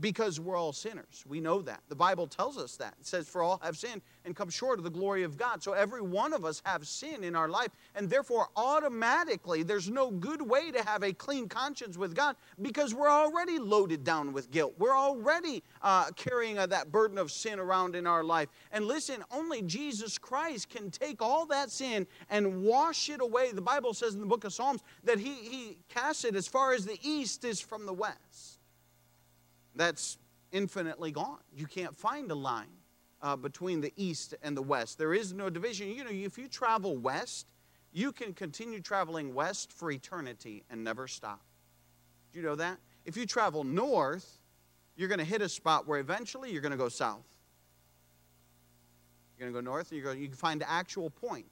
[0.00, 1.24] because we're all sinners.
[1.26, 1.80] We know that.
[1.88, 2.94] The Bible tells us that.
[3.00, 5.62] It says, For all have sinned and come short of the glory of God.
[5.62, 10.10] So every one of us have sin in our life, and therefore automatically there's no
[10.10, 14.50] good way to have a clean conscience with God because we're already loaded down with
[14.50, 14.74] guilt.
[14.78, 18.48] We're already uh, carrying uh, that burden of sin around in our life.
[18.72, 23.52] And listen, only Jesus Christ can take all that sin and wash it away.
[23.52, 26.74] The Bible says in the book of Psalms that He, he casts it as far
[26.74, 28.25] as the east is from the west
[29.76, 30.18] that's
[30.52, 31.38] infinitely gone.
[31.54, 32.66] You can't find a line
[33.22, 34.98] uh, between the east and the west.
[34.98, 35.88] There is no division.
[35.88, 37.46] You know, if you travel west,
[37.92, 41.40] you can continue traveling west for eternity and never stop.
[42.32, 42.78] Do you know that?
[43.04, 44.38] If you travel north,
[44.96, 47.26] you're going to hit a spot where eventually you're going to go south.
[49.38, 51.46] You're going to go north, and you're going, you can find the actual point.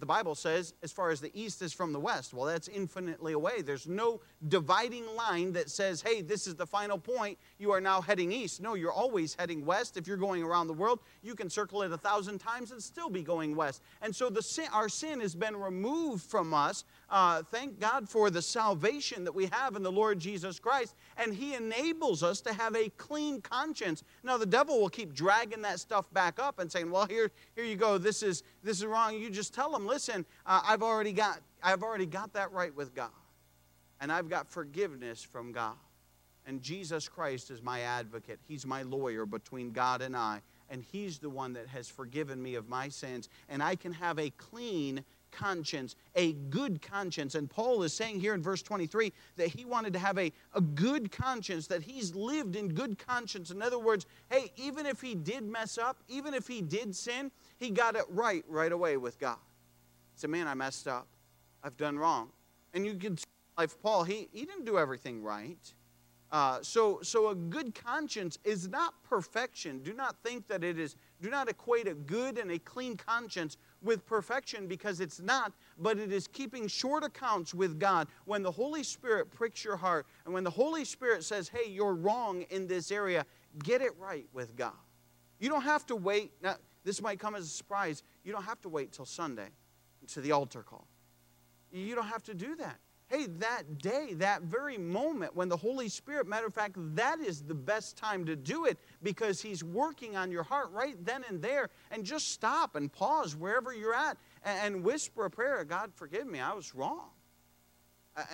[0.00, 2.32] The Bible says, as far as the east is from the west.
[2.32, 3.62] Well, that's infinitely away.
[3.62, 7.38] There's no dividing line that says, hey, this is the final point.
[7.58, 8.60] You are now heading east.
[8.60, 9.96] No, you're always heading west.
[9.96, 13.10] If you're going around the world, you can circle it a thousand times and still
[13.10, 13.82] be going west.
[14.00, 16.84] And so sin, our sin has been removed from us.
[17.10, 20.94] Uh, thank God for the salvation that we have in the Lord Jesus Christ.
[21.16, 24.04] And He enables us to have a clean conscience.
[24.22, 27.64] Now, the devil will keep dragging that stuff back up and saying, well, here, here
[27.64, 27.96] you go.
[27.96, 29.14] This is, this is wrong.
[29.18, 32.94] You just tell him, listen, uh, I've, already got, I've already got that right with
[32.94, 33.10] God.
[34.00, 35.74] and I've got forgiveness from God.
[36.46, 38.38] And Jesus Christ is my advocate.
[38.46, 40.40] He's my lawyer between God and I.
[40.70, 43.28] And He's the one that has forgiven me of my sins.
[43.48, 47.34] And I can have a clean conscience, a good conscience.
[47.34, 50.60] And Paul is saying here in verse 23 that he wanted to have a, a
[50.60, 53.50] good conscience, that he's lived in good conscience.
[53.50, 57.30] In other words, hey, even if he did mess up, even if he did sin,
[57.58, 59.38] he got it right right away with God.
[60.14, 61.06] He said, Man, I messed up.
[61.62, 62.30] I've done wrong.
[62.74, 63.24] And you can see
[63.56, 65.74] life Paul, he, he didn't do everything right.
[66.30, 69.78] Uh, so, so a good conscience is not perfection.
[69.82, 73.56] Do not think that it is, do not equate a good and a clean conscience
[73.82, 78.08] with perfection because it's not, but it is keeping short accounts with God.
[78.26, 81.94] When the Holy Spirit pricks your heart and when the Holy Spirit says, hey, you're
[81.94, 83.24] wrong in this area,
[83.64, 84.72] get it right with God.
[85.40, 86.32] You don't have to wait.
[86.42, 88.02] Now, this might come as a surprise.
[88.22, 89.48] You don't have to wait till Sunday
[90.08, 90.86] to the altar call.
[91.72, 95.88] You don't have to do that hey, that day, that very moment when the Holy
[95.88, 100.16] Spirit, matter of fact, that is the best time to do it because He's working
[100.16, 101.70] on your heart right then and there.
[101.90, 106.40] And just stop and pause wherever you're at and, whisper a prayer God, forgive me,
[106.40, 107.10] I was wrong.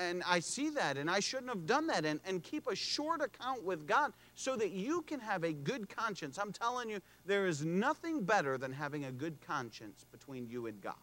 [0.00, 2.06] And I see that, and I shouldn't have done that.
[2.06, 5.94] And, and keep a short account with God so that you can have a good
[5.94, 6.38] conscience.
[6.38, 10.80] I'm telling you, there is nothing better than having a good conscience between you and
[10.80, 10.94] God.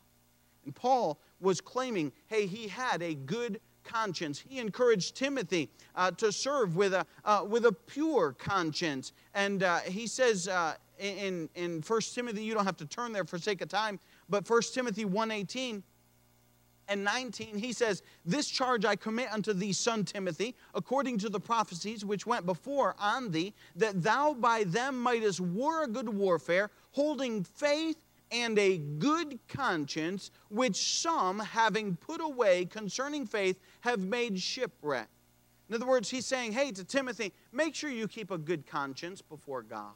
[0.65, 4.43] And Paul was claiming, hey, he had a good conscience.
[4.47, 9.13] He encouraged Timothy uh, to serve with a, uh, with a pure conscience.
[9.34, 13.26] And uh, he says uh, in, in 1 Timothy, you don't have to turn there
[13.26, 15.82] for sake of time, but 1 Timothy 1.18
[16.88, 21.39] and 19, he says, This charge I commit unto thee, son Timothy, according to the
[21.39, 26.69] prophecies which went before on thee, that thou by them mightest war a good warfare,
[26.91, 27.97] holding faith
[28.32, 35.10] and a good conscience, which some, having put away concerning faith, have made shipwreck.
[35.70, 39.22] In other words, he's saying, hey, to Timothy, make sure you keep a good conscience
[39.22, 39.94] before God.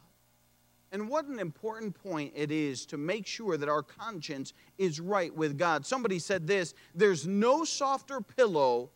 [0.91, 5.35] And what an important point it is to make sure that our conscience is right
[5.35, 5.85] with God.
[5.85, 8.91] Somebody said this there's no softer pillow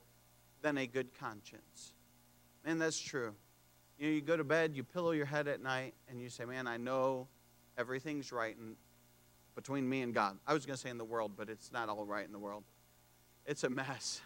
[0.62, 1.94] than a good conscience.
[2.64, 3.34] And that's true.
[3.98, 6.46] You know, you go to bed, you pillow your head at night, and you say,
[6.46, 7.28] Man, I know
[7.78, 8.78] everything's right, and
[9.60, 10.38] between me and God.
[10.48, 12.40] I was going to say in the world, but it's not all right in the
[12.40, 12.64] world.
[13.46, 14.22] It's a mess.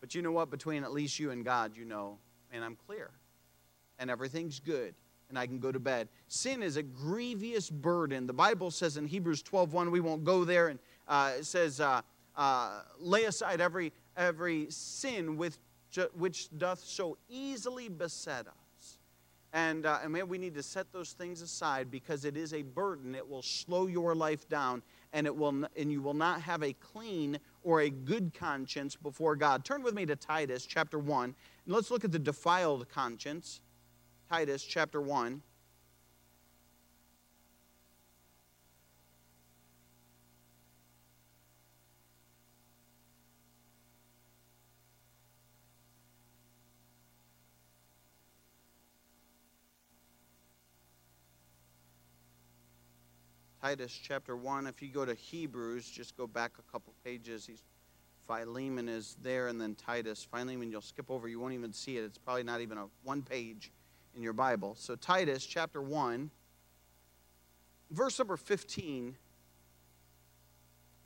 [0.00, 0.50] But you know what?
[0.50, 2.18] Between at least you and God, you know,
[2.50, 3.10] and I'm clear.
[4.00, 4.96] And everything's good.
[5.28, 6.08] And I can go to bed.
[6.26, 8.26] Sin is a grievous burden.
[8.26, 11.80] The Bible says in Hebrews 12 1, we won't go there, and uh, it says,
[11.80, 12.00] uh,
[12.34, 15.58] uh, lay aside every, every sin with,
[16.16, 18.67] which doth so easily beset us.
[19.52, 22.62] And, uh, and man, we need to set those things aside because it is a
[22.62, 23.14] burden.
[23.14, 24.82] It will slow your life down,
[25.12, 29.36] and, it will, and you will not have a clean or a good conscience before
[29.36, 29.64] God.
[29.64, 31.34] Turn with me to Titus chapter 1, and
[31.74, 33.60] let's look at the defiled conscience.
[34.28, 35.42] Titus chapter 1.
[53.60, 54.66] Titus chapter 1.
[54.66, 57.46] If you go to Hebrews, just go back a couple pages.
[57.46, 57.62] He's,
[58.26, 60.26] Philemon is there, and then Titus.
[60.30, 61.28] Philemon, you'll skip over.
[61.28, 62.04] You won't even see it.
[62.04, 63.72] It's probably not even a one page
[64.14, 64.74] in your Bible.
[64.78, 66.30] So, Titus chapter 1,
[67.90, 69.16] verse number 15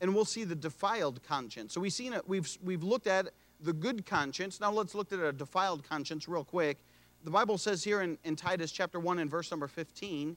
[0.03, 1.73] and we'll see the defiled conscience.
[1.73, 3.29] So we've seen it, we've, we've looked at
[3.61, 4.59] the good conscience.
[4.59, 6.77] Now let's look at a defiled conscience real quick.
[7.23, 10.35] The Bible says here in, in Titus chapter 1 and verse number 15,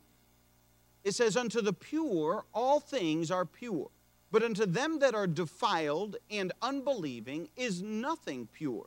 [1.06, 3.90] it says, Unto the pure all things are pure,
[4.32, 8.86] but unto them that are defiled and unbelieving is nothing pure.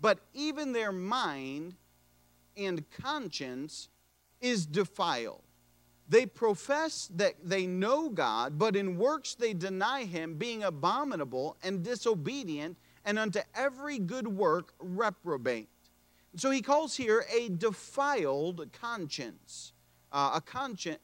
[0.00, 1.76] But even their mind
[2.56, 3.88] and conscience
[4.40, 5.42] is defiled.
[6.08, 11.84] They profess that they know God, but in works they deny Him, being abominable and
[11.84, 15.68] disobedient, and unto every good work reprobate.
[16.36, 19.73] So he calls here a defiled conscience
[20.14, 21.00] uh, a conscience,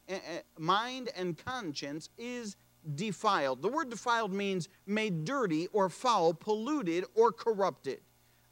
[0.57, 2.57] mind and conscience is
[2.95, 3.61] defiled.
[3.61, 8.01] The word defiled means made dirty or foul, polluted or corrupted.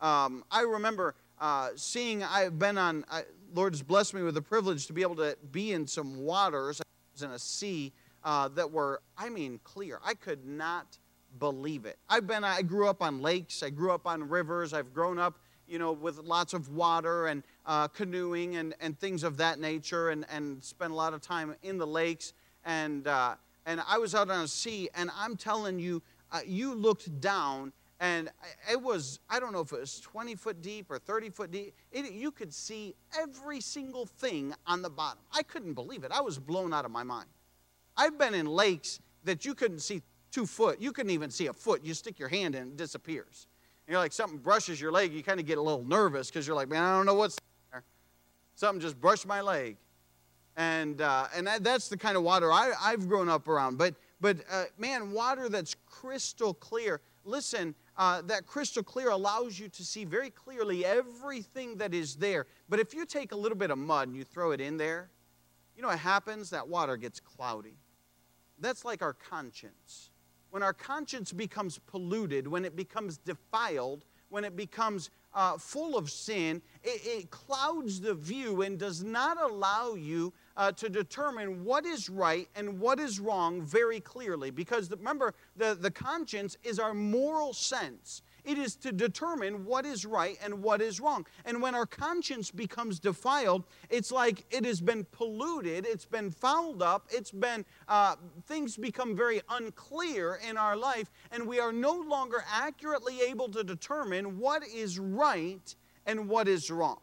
[0.01, 3.23] Um, I remember uh, seeing, I've been on, I,
[3.55, 6.81] Lord has blessed me with the privilege to be able to be in some waters,
[6.81, 7.92] I was in a sea
[8.25, 10.01] uh, that were, I mean, clear.
[10.05, 10.99] I could not
[11.38, 11.99] believe it.
[12.09, 15.38] I've been, I grew up on lakes, I grew up on rivers, I've grown up
[15.69, 20.11] you know, with lots of water and uh, canoeing and, and things of that nature
[20.11, 22.33] and, and spent a lot of time in the lakes.
[22.65, 23.35] And, uh,
[23.67, 26.03] and I was out on a sea, and I'm telling you,
[26.33, 28.29] uh, you looked down and
[28.71, 31.75] it was i don't know if it was 20 foot deep or 30 foot deep.
[31.91, 35.19] It, you could see every single thing on the bottom.
[35.33, 36.13] I couldn't believe it.
[36.13, 37.29] I was blown out of my mind.
[37.97, 40.81] I've been in lakes that you couldn't see two foot.
[40.81, 41.85] You couldn't even see a foot.
[41.85, 43.49] You stick your hand in it disappears
[43.88, 46.57] you're like something brushes your leg you kind of get a little nervous because you're
[46.57, 47.37] like man i don't know what's
[47.72, 47.83] there
[48.55, 49.77] something just brushed my leg
[50.57, 53.94] and uh, and that, that's the kind of water I, i've grown up around but
[54.20, 59.85] but uh, man water that's crystal clear listen uh, that crystal clear allows you to
[59.85, 62.46] see very clearly everything that is there.
[62.68, 65.11] But if you take a little bit of mud and you throw it in there,
[65.74, 66.51] you know what happens?
[66.51, 67.77] That water gets cloudy.
[68.61, 70.11] That's like our conscience.
[70.51, 76.11] When our conscience becomes polluted, when it becomes defiled, when it becomes uh, full of
[76.11, 81.85] sin, it, it, clouds the view and does not allow you uh, to determine what
[81.85, 84.51] is right and what is wrong very clearly.
[84.51, 88.23] Because remember, the, the conscience is our moral sense.
[88.49, 91.27] It is to determine what is right and what is wrong.
[91.45, 96.83] And when our conscience becomes defiled, it's like it has been polluted, it's been fouled
[96.83, 101.93] up, it's been, uh, things become very unclear in our life, and we are no
[101.93, 107.01] longer accurately able to determine what is right and what is wrong.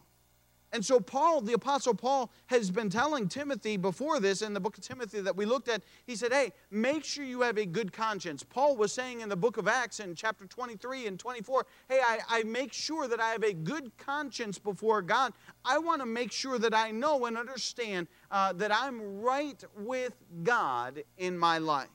[0.76, 4.78] And so, Paul, the Apostle Paul, has been telling Timothy before this in the book
[4.78, 7.94] of Timothy that we looked at, he said, Hey, make sure you have a good
[7.94, 8.44] conscience.
[8.44, 12.20] Paul was saying in the book of Acts in chapter 23 and 24, Hey, I,
[12.28, 15.32] I make sure that I have a good conscience before God.
[15.64, 20.18] I want to make sure that I know and understand uh, that I'm right with
[20.44, 21.88] God in my life.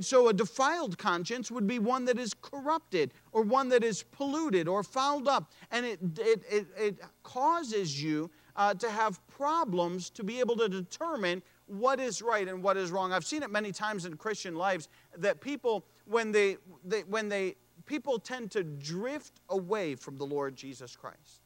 [0.00, 4.66] So, a defiled conscience would be one that is corrupted or one that is polluted
[4.66, 5.52] or fouled up.
[5.70, 10.70] And it, it, it, it causes you uh, to have problems to be able to
[10.70, 13.12] determine what is right and what is wrong.
[13.12, 17.56] I've seen it many times in Christian lives that people, when they, they, when they
[17.84, 21.42] people tend to drift away from the Lord Jesus Christ.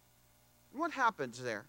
[0.72, 1.66] What happens there?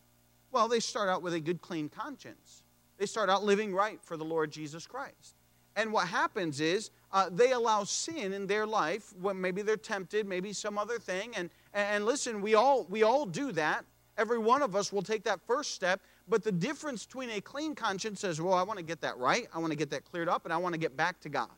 [0.52, 2.62] Well, they start out with a good, clean conscience.
[3.00, 5.41] They start out living right for the Lord Jesus Christ.
[5.76, 9.14] And what happens is uh, they allow sin in their life.
[9.18, 11.32] Maybe they're tempted, maybe some other thing.
[11.36, 13.86] And, and listen, we all, we all do that.
[14.18, 16.02] Every one of us will take that first step.
[16.28, 19.48] But the difference between a clean conscience says, well, I want to get that right.
[19.54, 21.50] I want to get that cleared up, and I want to get back to God.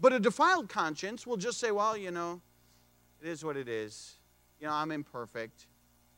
[0.00, 2.40] But a defiled conscience will just say, well, you know,
[3.20, 4.14] it is what it is.
[4.60, 5.66] You know, I'm imperfect.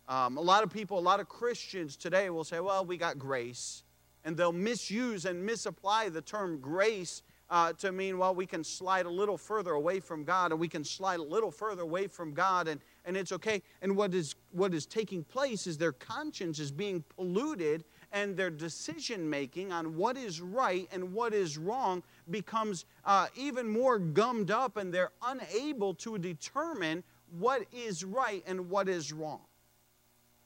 [0.08, 3.18] Um, a lot of people, a lot of Christians today will say, well, we got
[3.18, 3.84] grace
[4.24, 9.06] and they'll misuse and misapply the term grace uh, to mean, well, we can slide
[9.06, 12.32] a little further away from God and we can slide a little further away from
[12.32, 13.60] God and, and it's okay.
[13.82, 18.50] And what is, what is taking place is their conscience is being polluted and their
[18.50, 24.52] decision making on what is right and what is wrong becomes uh, even more gummed
[24.52, 27.02] up and they're unable to determine
[27.38, 29.40] what is right and what is wrong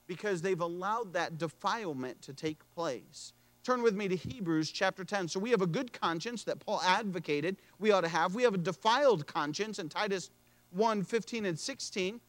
[0.07, 3.33] because they've allowed that defilement to take place.
[3.65, 5.27] Turn with me to Hebrews chapter 10.
[5.29, 8.35] So we have a good conscience that Paul advocated we ought to have.
[8.35, 10.31] We have a defiled conscience in Titus
[10.73, 12.21] 1 15 and 16.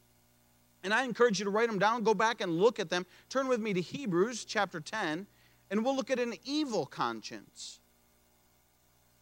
[0.83, 3.05] And I encourage you to write them down, go back and look at them.
[3.27, 5.27] Turn with me to Hebrews chapter 10,
[5.71, 7.79] and we'll look at an evil conscience.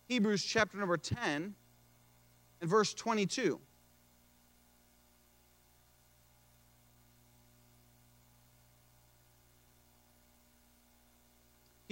[0.05, 1.55] Hebrews chapter number 10
[2.61, 3.59] and verse 22.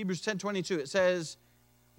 [0.01, 1.37] Hebrews 10 22, it says,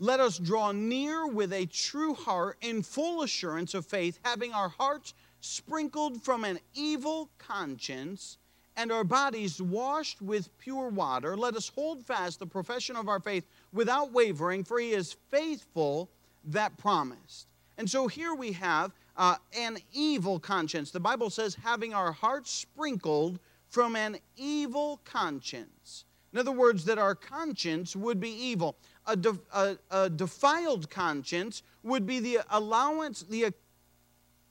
[0.01, 4.71] Let us draw near with a true heart in full assurance of faith, having our
[4.71, 8.39] hearts sprinkled from an evil conscience
[8.77, 11.37] and our bodies washed with pure water.
[11.37, 16.11] Let us hold fast the profession of our faith without wavering, for he is faithful
[16.47, 17.47] that promised.
[17.79, 20.91] And so here we have uh, an evil conscience.
[20.91, 23.39] The Bible says, having our hearts sprinkled
[23.69, 26.05] from an evil conscience.
[26.33, 28.77] In other words, that our conscience would be evil.
[29.07, 33.53] A, de, a, a defiled conscience would be the allowance, the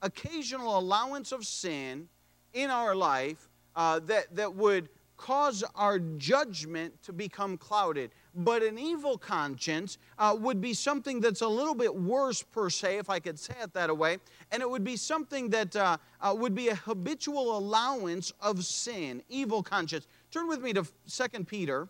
[0.01, 2.07] occasional allowance of sin
[2.53, 4.89] in our life uh, that, that would
[5.21, 8.09] cause our judgment to become clouded.
[8.33, 12.97] But an evil conscience uh, would be something that's a little bit worse, per se,
[12.97, 14.17] if I could say it that way.
[14.51, 19.21] And it would be something that uh, uh, would be a habitual allowance of sin,
[19.29, 20.07] evil conscience.
[20.31, 21.89] Turn with me to 2 Peter,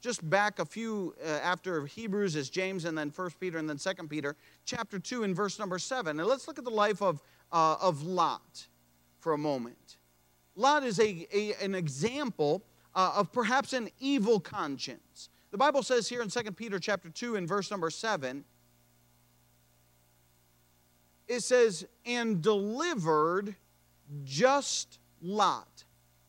[0.00, 3.78] just back a few uh, after Hebrews is James and then 1 Peter and then
[3.78, 6.20] 2 Peter, chapter 2 and verse number 7.
[6.20, 7.20] And let's look at the life of,
[7.52, 8.68] uh, of Lot
[9.18, 9.96] for a moment.
[10.56, 12.62] Lot is a, a an example
[12.94, 15.28] uh, of perhaps an evil conscience.
[15.50, 18.44] The Bible says here in 2 Peter chapter 2 and verse number 7,
[21.26, 23.56] it says, and delivered
[24.24, 25.83] just Lot,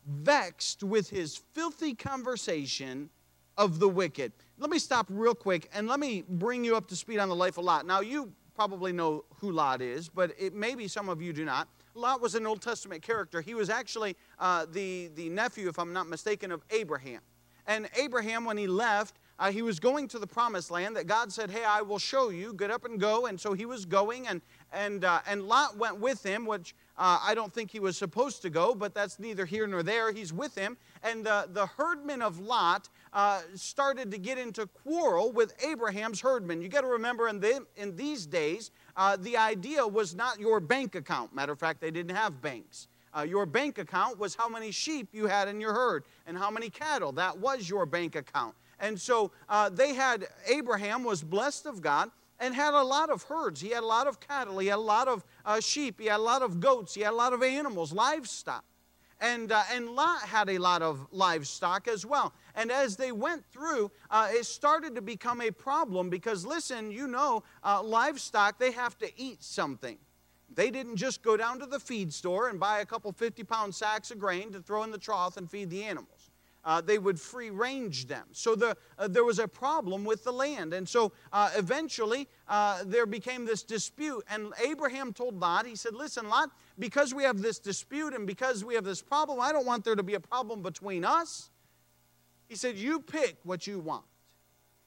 [0.06, 3.10] vexed with his filthy conversation
[3.56, 4.32] of the wicked.
[4.58, 7.34] Let me stop real quick and let me bring you up to speed on the
[7.34, 7.86] life of Lot.
[7.86, 11.68] Now, you probably know who Lot is, but it, maybe some of you do not.
[11.94, 13.40] Lot was an Old Testament character.
[13.40, 17.20] He was actually uh, the, the nephew, if I'm not mistaken, of Abraham.
[17.66, 21.32] And Abraham, when he left, uh, he was going to the promised land that God
[21.32, 22.54] said, Hey, I will show you.
[22.54, 23.26] Get up and go.
[23.26, 24.40] And so he was going, and,
[24.72, 28.42] and, uh, and Lot went with him, which uh, I don't think he was supposed
[28.42, 30.12] to go, but that's neither here nor there.
[30.12, 30.76] He's with him.
[31.02, 36.62] And uh, the herdmen of Lot uh, started to get into quarrel with Abraham's herdmen.
[36.62, 40.58] You got to remember, in, the, in these days, uh, the idea was not your
[40.60, 41.34] bank account.
[41.34, 42.88] Matter of fact, they didn't have banks.
[43.16, 46.50] Uh, your bank account was how many sheep you had in your herd and how
[46.50, 47.12] many cattle.
[47.12, 48.54] That was your bank account.
[48.78, 53.22] And so uh, they had, Abraham was blessed of God and had a lot of
[53.22, 53.60] herds.
[53.60, 54.58] He had a lot of cattle.
[54.58, 56.00] He had a lot of uh, sheep.
[56.00, 56.94] He had a lot of goats.
[56.94, 58.64] He had a lot of animals, livestock.
[59.18, 62.34] And, uh, and Lot had a lot of livestock as well.
[62.54, 67.06] And as they went through, uh, it started to become a problem because, listen, you
[67.06, 69.96] know, uh, livestock, they have to eat something.
[70.54, 73.74] They didn't just go down to the feed store and buy a couple 50 pound
[73.74, 76.15] sacks of grain to throw in the trough and feed the animals
[76.66, 78.26] uh, they would free range them.
[78.32, 80.74] So the, uh, there was a problem with the land.
[80.74, 84.24] And so uh, eventually uh, there became this dispute.
[84.28, 88.64] And Abraham told Lot, he said, Listen, Lot, because we have this dispute and because
[88.64, 91.50] we have this problem, I don't want there to be a problem between us.
[92.48, 94.04] He said, You pick what you want.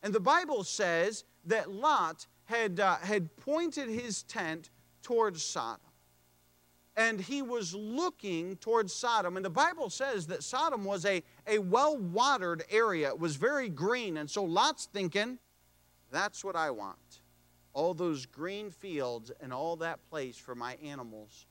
[0.04, 4.70] And the Bible says that Lot had, uh, had pointed his tent
[5.02, 5.80] towards Sodom
[7.00, 9.38] and he was looking towards Sodom.
[9.38, 13.70] And the Bible says that Sodom was a, a well watered area, it was very
[13.70, 14.18] green.
[14.18, 15.40] And so Lot's thinking,
[16.12, 17.22] that's what I want.
[17.74, 21.46] All those green fields and all that place for my animals,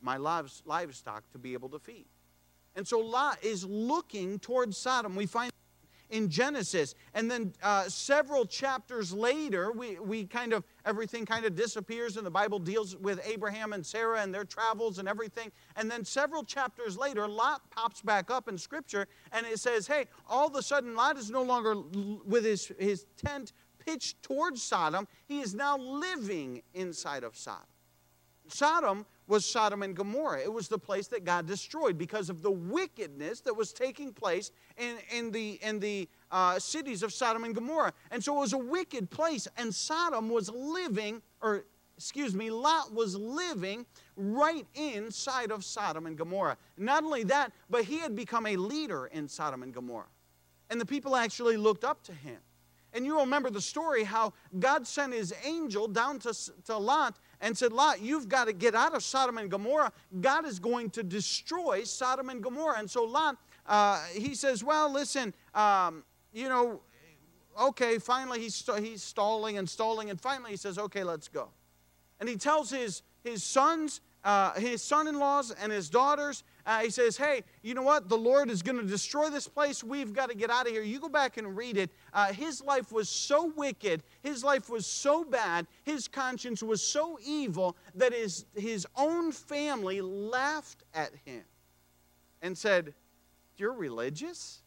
[0.00, 2.06] my livestock to be able to feed.
[2.74, 5.14] And so Lot is looking towards Sodom.
[5.14, 5.52] We find
[6.12, 6.94] in Genesis.
[7.14, 12.24] And then uh, several chapters later, we, we kind of, everything kind of disappears, and
[12.24, 15.50] the Bible deals with Abraham and Sarah and their travels and everything.
[15.74, 20.04] And then several chapters later, Lot pops back up in Scripture, and it says, hey,
[20.28, 21.76] all of a sudden, Lot is no longer
[22.24, 23.52] with his, his tent
[23.84, 27.66] pitched towards Sodom, he is now living inside of Sodom.
[28.48, 30.40] Sodom was Sodom and Gomorrah.
[30.40, 34.50] It was the place that God destroyed because of the wickedness that was taking place
[34.76, 37.92] in, in the, in the uh, cities of Sodom and Gomorrah.
[38.10, 41.64] And so it was a wicked place, and Sodom was living, or
[41.96, 46.56] excuse me, Lot was living right inside of Sodom and Gomorrah.
[46.76, 50.08] Not only that, but he had become a leader in Sodom and Gomorrah.
[50.68, 52.38] And the people actually looked up to him.
[52.94, 57.58] And you remember the story how God sent his angel down to, to Lot and
[57.58, 59.92] said, Lot, you've got to get out of Sodom and Gomorrah.
[60.20, 62.78] God is going to destroy Sodom and Gomorrah.
[62.78, 63.36] And so Lot,
[63.66, 66.80] uh, he says, Well, listen, um, you know,
[67.60, 70.08] okay, finally he's, he's stalling and stalling.
[70.08, 71.48] And finally he says, Okay, let's go.
[72.20, 76.80] And he tells his, his sons, uh, his son in laws, and his daughters, uh,
[76.80, 78.08] he says, Hey, you know what?
[78.08, 79.82] The Lord is going to destroy this place.
[79.82, 80.82] We've got to get out of here.
[80.82, 81.90] You go back and read it.
[82.12, 87.18] Uh, his life was so wicked, his life was so bad, his conscience was so
[87.24, 91.42] evil that his, his own family laughed at him
[92.40, 92.94] and said,
[93.56, 94.60] You're religious?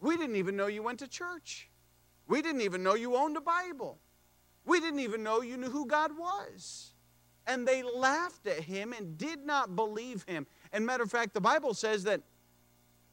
[0.00, 1.68] We didn't even know you went to church.
[2.26, 3.98] We didn't even know you owned a Bible.
[4.64, 6.89] We didn't even know you knew who God was
[7.50, 10.46] and they laughed at him and did not believe him.
[10.72, 12.22] And matter of fact, the Bible says that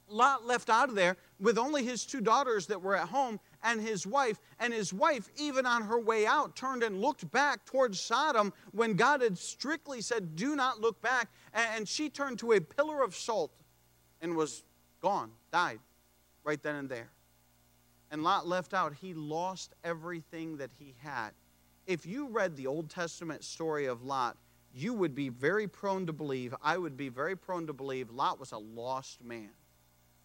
[0.08, 3.82] Lot left out of there with only his two daughters that were at home and
[3.82, 4.40] his wife.
[4.60, 8.94] And his wife, even on her way out, turned and looked back towards Sodom when
[8.94, 11.30] God had strictly said, Do not look back.
[11.52, 13.52] And she turned to a pillar of salt
[14.22, 14.64] and was
[15.02, 15.80] gone, died
[16.44, 17.10] right then and there.
[18.12, 21.32] And Lot left out, he lost everything that he had
[21.88, 24.38] if you read the Old Testament story of Lot,
[24.74, 28.40] you would be very prone to believe, I would be very prone to believe Lot
[28.40, 29.50] was a lost man.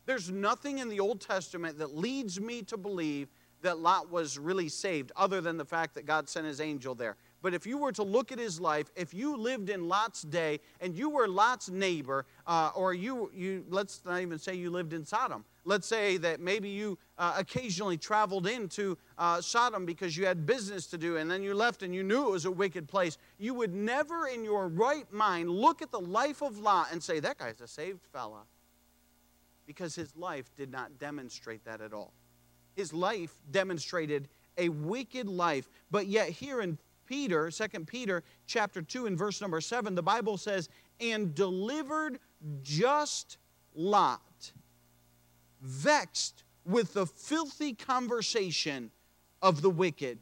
[0.05, 3.29] There's nothing in the Old Testament that leads me to believe
[3.63, 7.17] that Lot was really saved, other than the fact that God sent his angel there.
[7.43, 10.61] But if you were to look at his life, if you lived in Lot's day
[10.81, 14.93] and you were Lot's neighbor, uh, or you, you, let's not even say you lived
[14.93, 15.45] in Sodom.
[15.65, 20.87] Let's say that maybe you uh, occasionally traveled into uh, Sodom because you had business
[20.89, 23.19] to do and then you left and you knew it was a wicked place.
[23.39, 27.19] You would never, in your right mind, look at the life of Lot and say,
[27.21, 28.43] that guy's a saved fella.
[29.67, 32.13] Because his life did not demonstrate that at all.
[32.75, 34.29] His life demonstrated
[34.59, 35.69] a wicked life.
[35.91, 40.37] But yet, here in Peter, 2 Peter chapter 2 and verse number 7, the Bible
[40.37, 40.69] says,
[41.01, 42.19] and delivered
[42.63, 43.39] just
[43.75, 44.53] Lot,
[45.61, 48.91] vexed with the filthy conversation
[49.41, 50.19] of the wicked.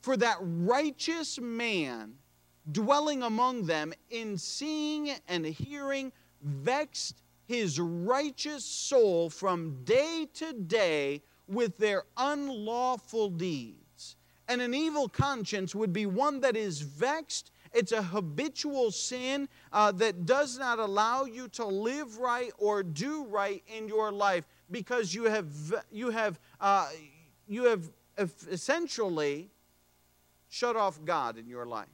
[0.00, 2.14] For that righteous man
[2.70, 6.12] dwelling among them, in seeing and hearing,
[6.42, 13.81] vexed his righteous soul from day to day with their unlawful deeds.
[14.48, 17.50] And an evil conscience would be one that is vexed.
[17.72, 23.24] It's a habitual sin uh, that does not allow you to live right or do
[23.24, 25.46] right in your life because you have
[25.90, 26.88] you have uh,
[27.48, 27.88] you have
[28.50, 29.48] essentially
[30.48, 31.88] shut off God in your life.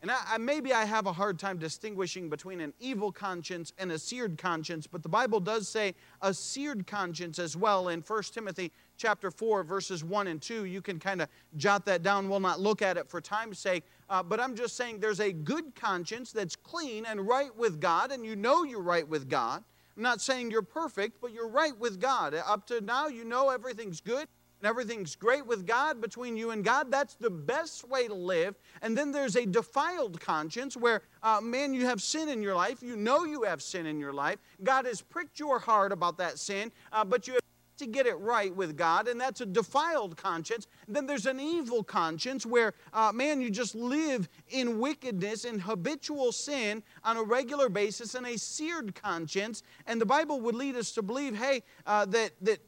[0.00, 3.90] And I, I, maybe I have a hard time distinguishing between an evil conscience and
[3.90, 8.22] a seared conscience, but the Bible does say a seared conscience as well in 1
[8.32, 10.66] Timothy chapter 4, verses 1 and 2.
[10.66, 12.28] You can kind of jot that down.
[12.28, 15.32] We'll not look at it for time's sake, uh, but I'm just saying there's a
[15.32, 19.64] good conscience that's clean and right with God, and you know you're right with God.
[19.96, 22.32] I'm not saying you're perfect, but you're right with God.
[22.34, 24.28] Up to now, you know everything's good
[24.60, 26.90] and everything's great with God between you and God.
[26.90, 28.56] That's the best way to live.
[28.82, 32.82] And then there's a defiled conscience where, uh, man, you have sin in your life.
[32.82, 34.38] You know you have sin in your life.
[34.64, 37.42] God has pricked your heart about that sin, uh, but you have
[37.78, 40.66] to get it right with God, and that's a defiled conscience.
[40.88, 45.62] And then there's an evil conscience where, uh, man, you just live in wickedness and
[45.62, 49.62] habitual sin on a regular basis, and a seared conscience.
[49.86, 52.58] And the Bible would lead us to believe, hey, uh, that that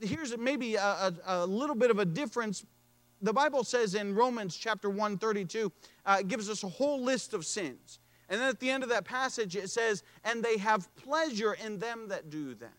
[0.00, 2.64] here's maybe a, a, a, little bit of a difference.
[3.22, 5.72] The Bible says in Romans chapter 1, 32,
[6.06, 7.98] uh, gives us a whole list of sins.
[8.28, 11.78] And then at the end of that passage, it says, and they have pleasure in
[11.78, 12.72] them that do them.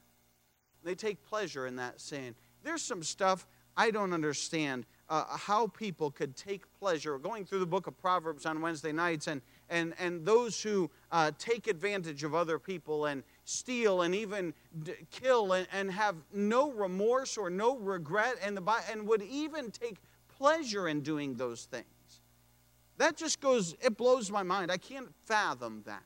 [0.83, 2.35] They take pleasure in that sin.
[2.63, 3.45] There's some stuff
[3.77, 7.17] I don't understand uh, how people could take pleasure.
[7.17, 11.31] Going through the book of Proverbs on Wednesday nights, and, and, and those who uh,
[11.37, 14.53] take advantage of other people and steal and even
[15.09, 19.97] kill and, and have no remorse or no regret, and, the, and would even take
[20.37, 21.85] pleasure in doing those things.
[22.97, 24.71] That just goes, it blows my mind.
[24.71, 26.03] I can't fathom that.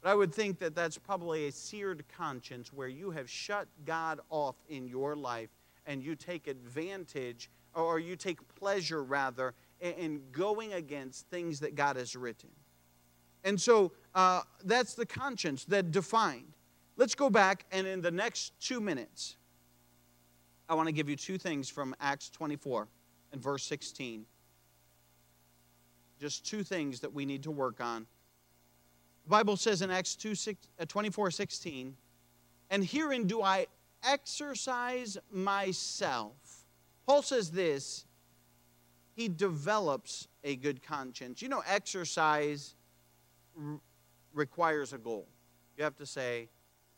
[0.00, 4.20] But I would think that that's probably a seared conscience where you have shut God
[4.30, 5.50] off in your life
[5.86, 11.96] and you take advantage or you take pleasure rather in going against things that God
[11.96, 12.50] has written.
[13.44, 16.54] And so uh, that's the conscience that defined.
[16.96, 19.36] Let's go back, and in the next two minutes,
[20.68, 22.88] I want to give you two things from Acts 24
[23.32, 24.24] and verse 16.
[26.20, 28.06] Just two things that we need to work on.
[29.24, 31.96] The Bible says in Acts 2, 6, uh, 24 16,
[32.70, 33.66] and herein do I
[34.04, 36.62] exercise myself
[37.06, 38.04] Paul says this
[39.14, 41.42] he develops a good conscience.
[41.42, 42.74] You know, exercise
[44.32, 45.26] requires a goal.
[45.76, 46.48] You have to say,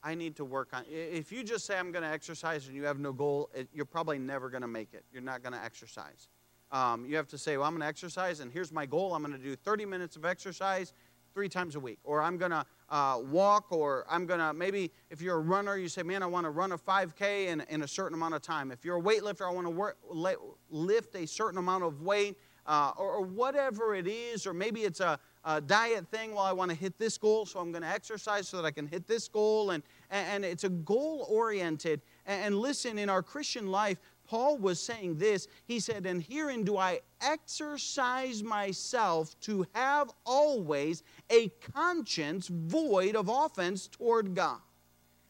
[0.03, 0.85] I need to work on.
[0.89, 3.87] If you just say I'm going to exercise and you have no goal, it, you're
[3.87, 5.05] probably never going to make it.
[5.13, 6.29] You're not going to exercise.
[6.71, 9.15] Um, you have to say, well, I'm going to exercise, and here's my goal.
[9.15, 10.93] I'm going to do 30 minutes of exercise
[11.33, 14.93] three times a week, or I'm going to uh, walk, or I'm going to maybe
[15.11, 17.83] if you're a runner, you say, man, I want to run a 5K in, in
[17.83, 18.71] a certain amount of time.
[18.71, 20.39] If you're a weightlifter, I want to
[20.71, 25.01] lift a certain amount of weight, uh, or, or, whatever it is, or maybe it's
[25.01, 26.35] a, a diet thing.
[26.35, 28.71] Well, I want to hit this goal, so I'm going to exercise so that I
[28.71, 32.01] can hit this goal, and, and it's a goal oriented.
[32.27, 35.49] And listen, in our Christian life, Paul was saying this.
[35.67, 43.29] He said, And herein do I exercise myself to have always a conscience void of
[43.29, 44.61] offense toward God.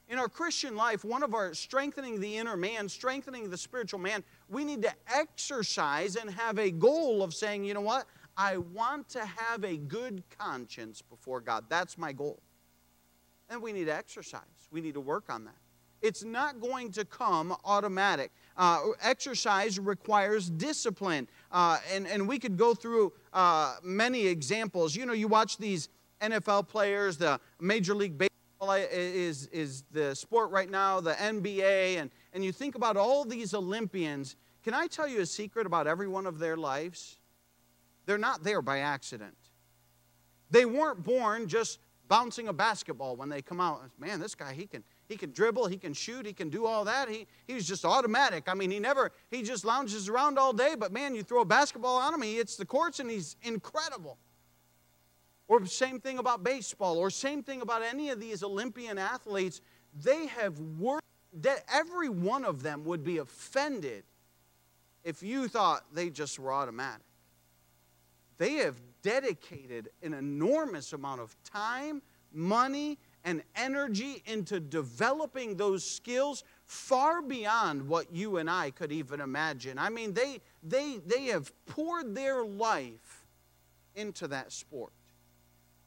[0.09, 4.23] In our Christian life, one of our strengthening the inner man, strengthening the spiritual man,
[4.49, 8.07] we need to exercise and have a goal of saying, you know what?
[8.37, 11.65] I want to have a good conscience before God.
[11.69, 12.41] That's my goal.
[13.49, 14.69] And we need to exercise.
[14.71, 15.55] We need to work on that.
[16.03, 18.31] It's not going to come automatic.
[18.57, 21.29] Uh, exercise requires discipline.
[21.51, 24.95] Uh, and, and we could go through uh, many examples.
[24.95, 25.89] You know, you watch these
[26.21, 32.11] NFL players, the Major League Baseball is, is the sport right now, the NBA, and,
[32.33, 34.37] and you think about all these Olympians.
[34.63, 37.19] Can I tell you a secret about every one of their lives?
[38.07, 39.37] They're not there by accident.
[40.51, 41.79] They weren't born just
[42.09, 43.83] bouncing a basketball when they come out.
[43.99, 46.85] Man, this guy, he can, he can dribble, he can shoot, he can do all
[46.85, 47.09] that.
[47.09, 48.45] He, he's just automatic.
[48.47, 51.47] I mean, he never, he just lounges around all day, but man, you throw a
[51.47, 54.19] basketball on him, he hits the courts and he's incredible.
[55.49, 59.61] Or same thing about baseball, or same thing about any of these Olympian athletes.
[60.03, 61.05] They have worked,
[61.41, 64.05] that every one of them would be offended
[65.03, 67.05] if you thought they just were automatic.
[68.39, 76.45] They have dedicated an enormous amount of time, money, and energy into developing those skills
[76.65, 79.79] far beyond what you and I could even imagine.
[79.79, 83.25] I mean, they, they, they have poured their life
[83.95, 84.93] into that sport.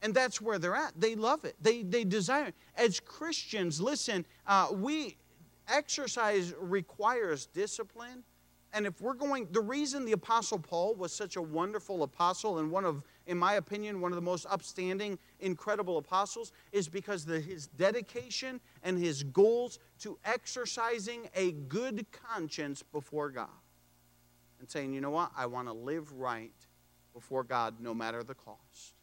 [0.02, 0.94] And that's where they're at.
[1.00, 1.56] They love it.
[1.62, 2.56] They, they desire it.
[2.76, 5.18] As Christians, listen, uh, we
[5.68, 8.24] exercise requires discipline.
[8.78, 12.70] And if we're going, the reason the Apostle Paul was such a wonderful apostle and
[12.70, 17.40] one of, in my opinion, one of the most upstanding, incredible apostles is because the,
[17.40, 23.48] his dedication and his goals to exercising a good conscience before God
[24.60, 26.54] and saying, you know what, I want to live right
[27.16, 28.94] before God no matter the cost.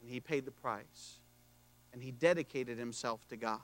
[0.00, 1.18] And he paid the price.
[1.92, 3.60] And he dedicated himself to God.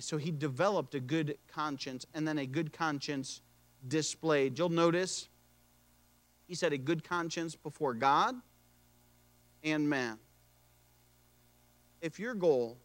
[0.00, 3.40] So he developed a good conscience and then a good conscience
[3.86, 4.58] displayed.
[4.58, 5.28] You'll notice
[6.46, 8.34] he said a good conscience before God
[9.62, 10.18] and man.
[12.00, 12.78] If your goal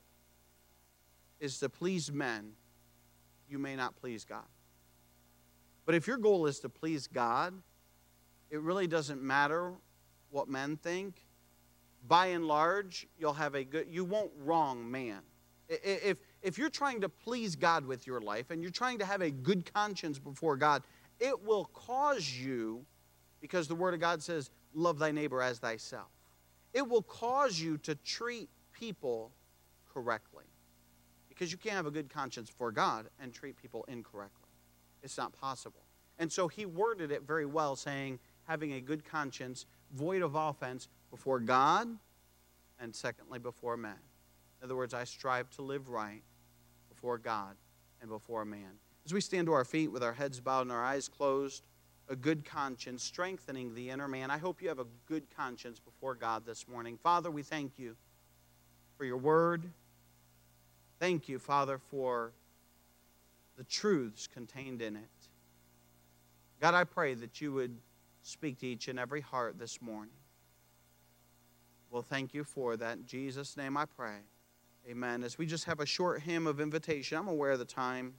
[1.39, 2.51] is to please men,
[3.49, 4.45] you may not please God.
[5.85, 7.53] But if your goal is to please God,
[8.49, 9.73] it really doesn't matter
[10.29, 11.25] what men think.
[12.07, 15.19] By and large, you'll have a good, you won't wrong man.
[15.67, 19.21] If, if you're trying to please God with your life and you're trying to have
[19.21, 20.83] a good conscience before God,
[21.19, 22.85] it will cause you,
[23.41, 26.09] because the Word of God says, love thy neighbor as thyself.
[26.73, 29.31] It will cause you to treat people
[29.93, 30.45] correctly.
[31.27, 34.49] Because you can't have a good conscience before God and treat people incorrectly.
[35.03, 35.81] It's not possible.
[36.19, 40.89] And so he worded it very well, saying, having a good conscience, void of offense
[41.09, 41.87] before God,
[42.79, 43.95] and secondly, before men.
[44.59, 46.21] In other words, I strive to live right
[46.99, 47.55] before God
[48.01, 48.77] and before man.
[49.05, 51.63] As we stand to our feet with our heads bowed and our eyes closed,
[52.09, 54.29] a good conscience, strengthening the inner man.
[54.31, 56.97] I hope you have a good conscience before God this morning.
[57.01, 57.95] Father, we thank you
[58.97, 59.63] for your word.
[60.99, 62.33] Thank you, Father, for
[63.57, 65.03] the truths contained in it.
[66.59, 67.77] God, I pray that you would
[68.23, 70.15] speak to each and every heart this morning.
[71.89, 72.97] Well, thank you for that.
[72.97, 74.17] In Jesus' name I pray.
[74.87, 75.23] Amen.
[75.23, 78.13] As we just have a short hymn of invitation, I'm aware of the time.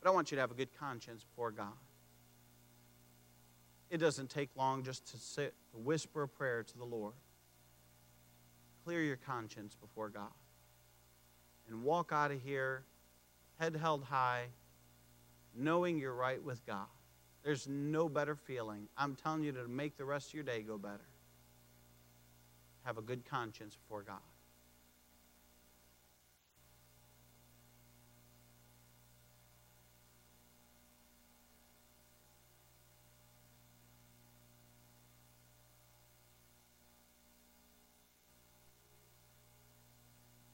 [0.00, 1.72] But I want you to have a good conscience before God.
[3.90, 7.14] It doesn't take long just to sit, to whisper a prayer to the Lord.
[8.84, 10.32] Clear your conscience before God.
[11.68, 12.84] And walk out of here,
[13.58, 14.44] head held high,
[15.54, 16.86] knowing you're right with God.
[17.42, 18.88] There's no better feeling.
[18.96, 21.07] I'm telling you to make the rest of your day go better.
[22.88, 24.27] Have a good conscience before God.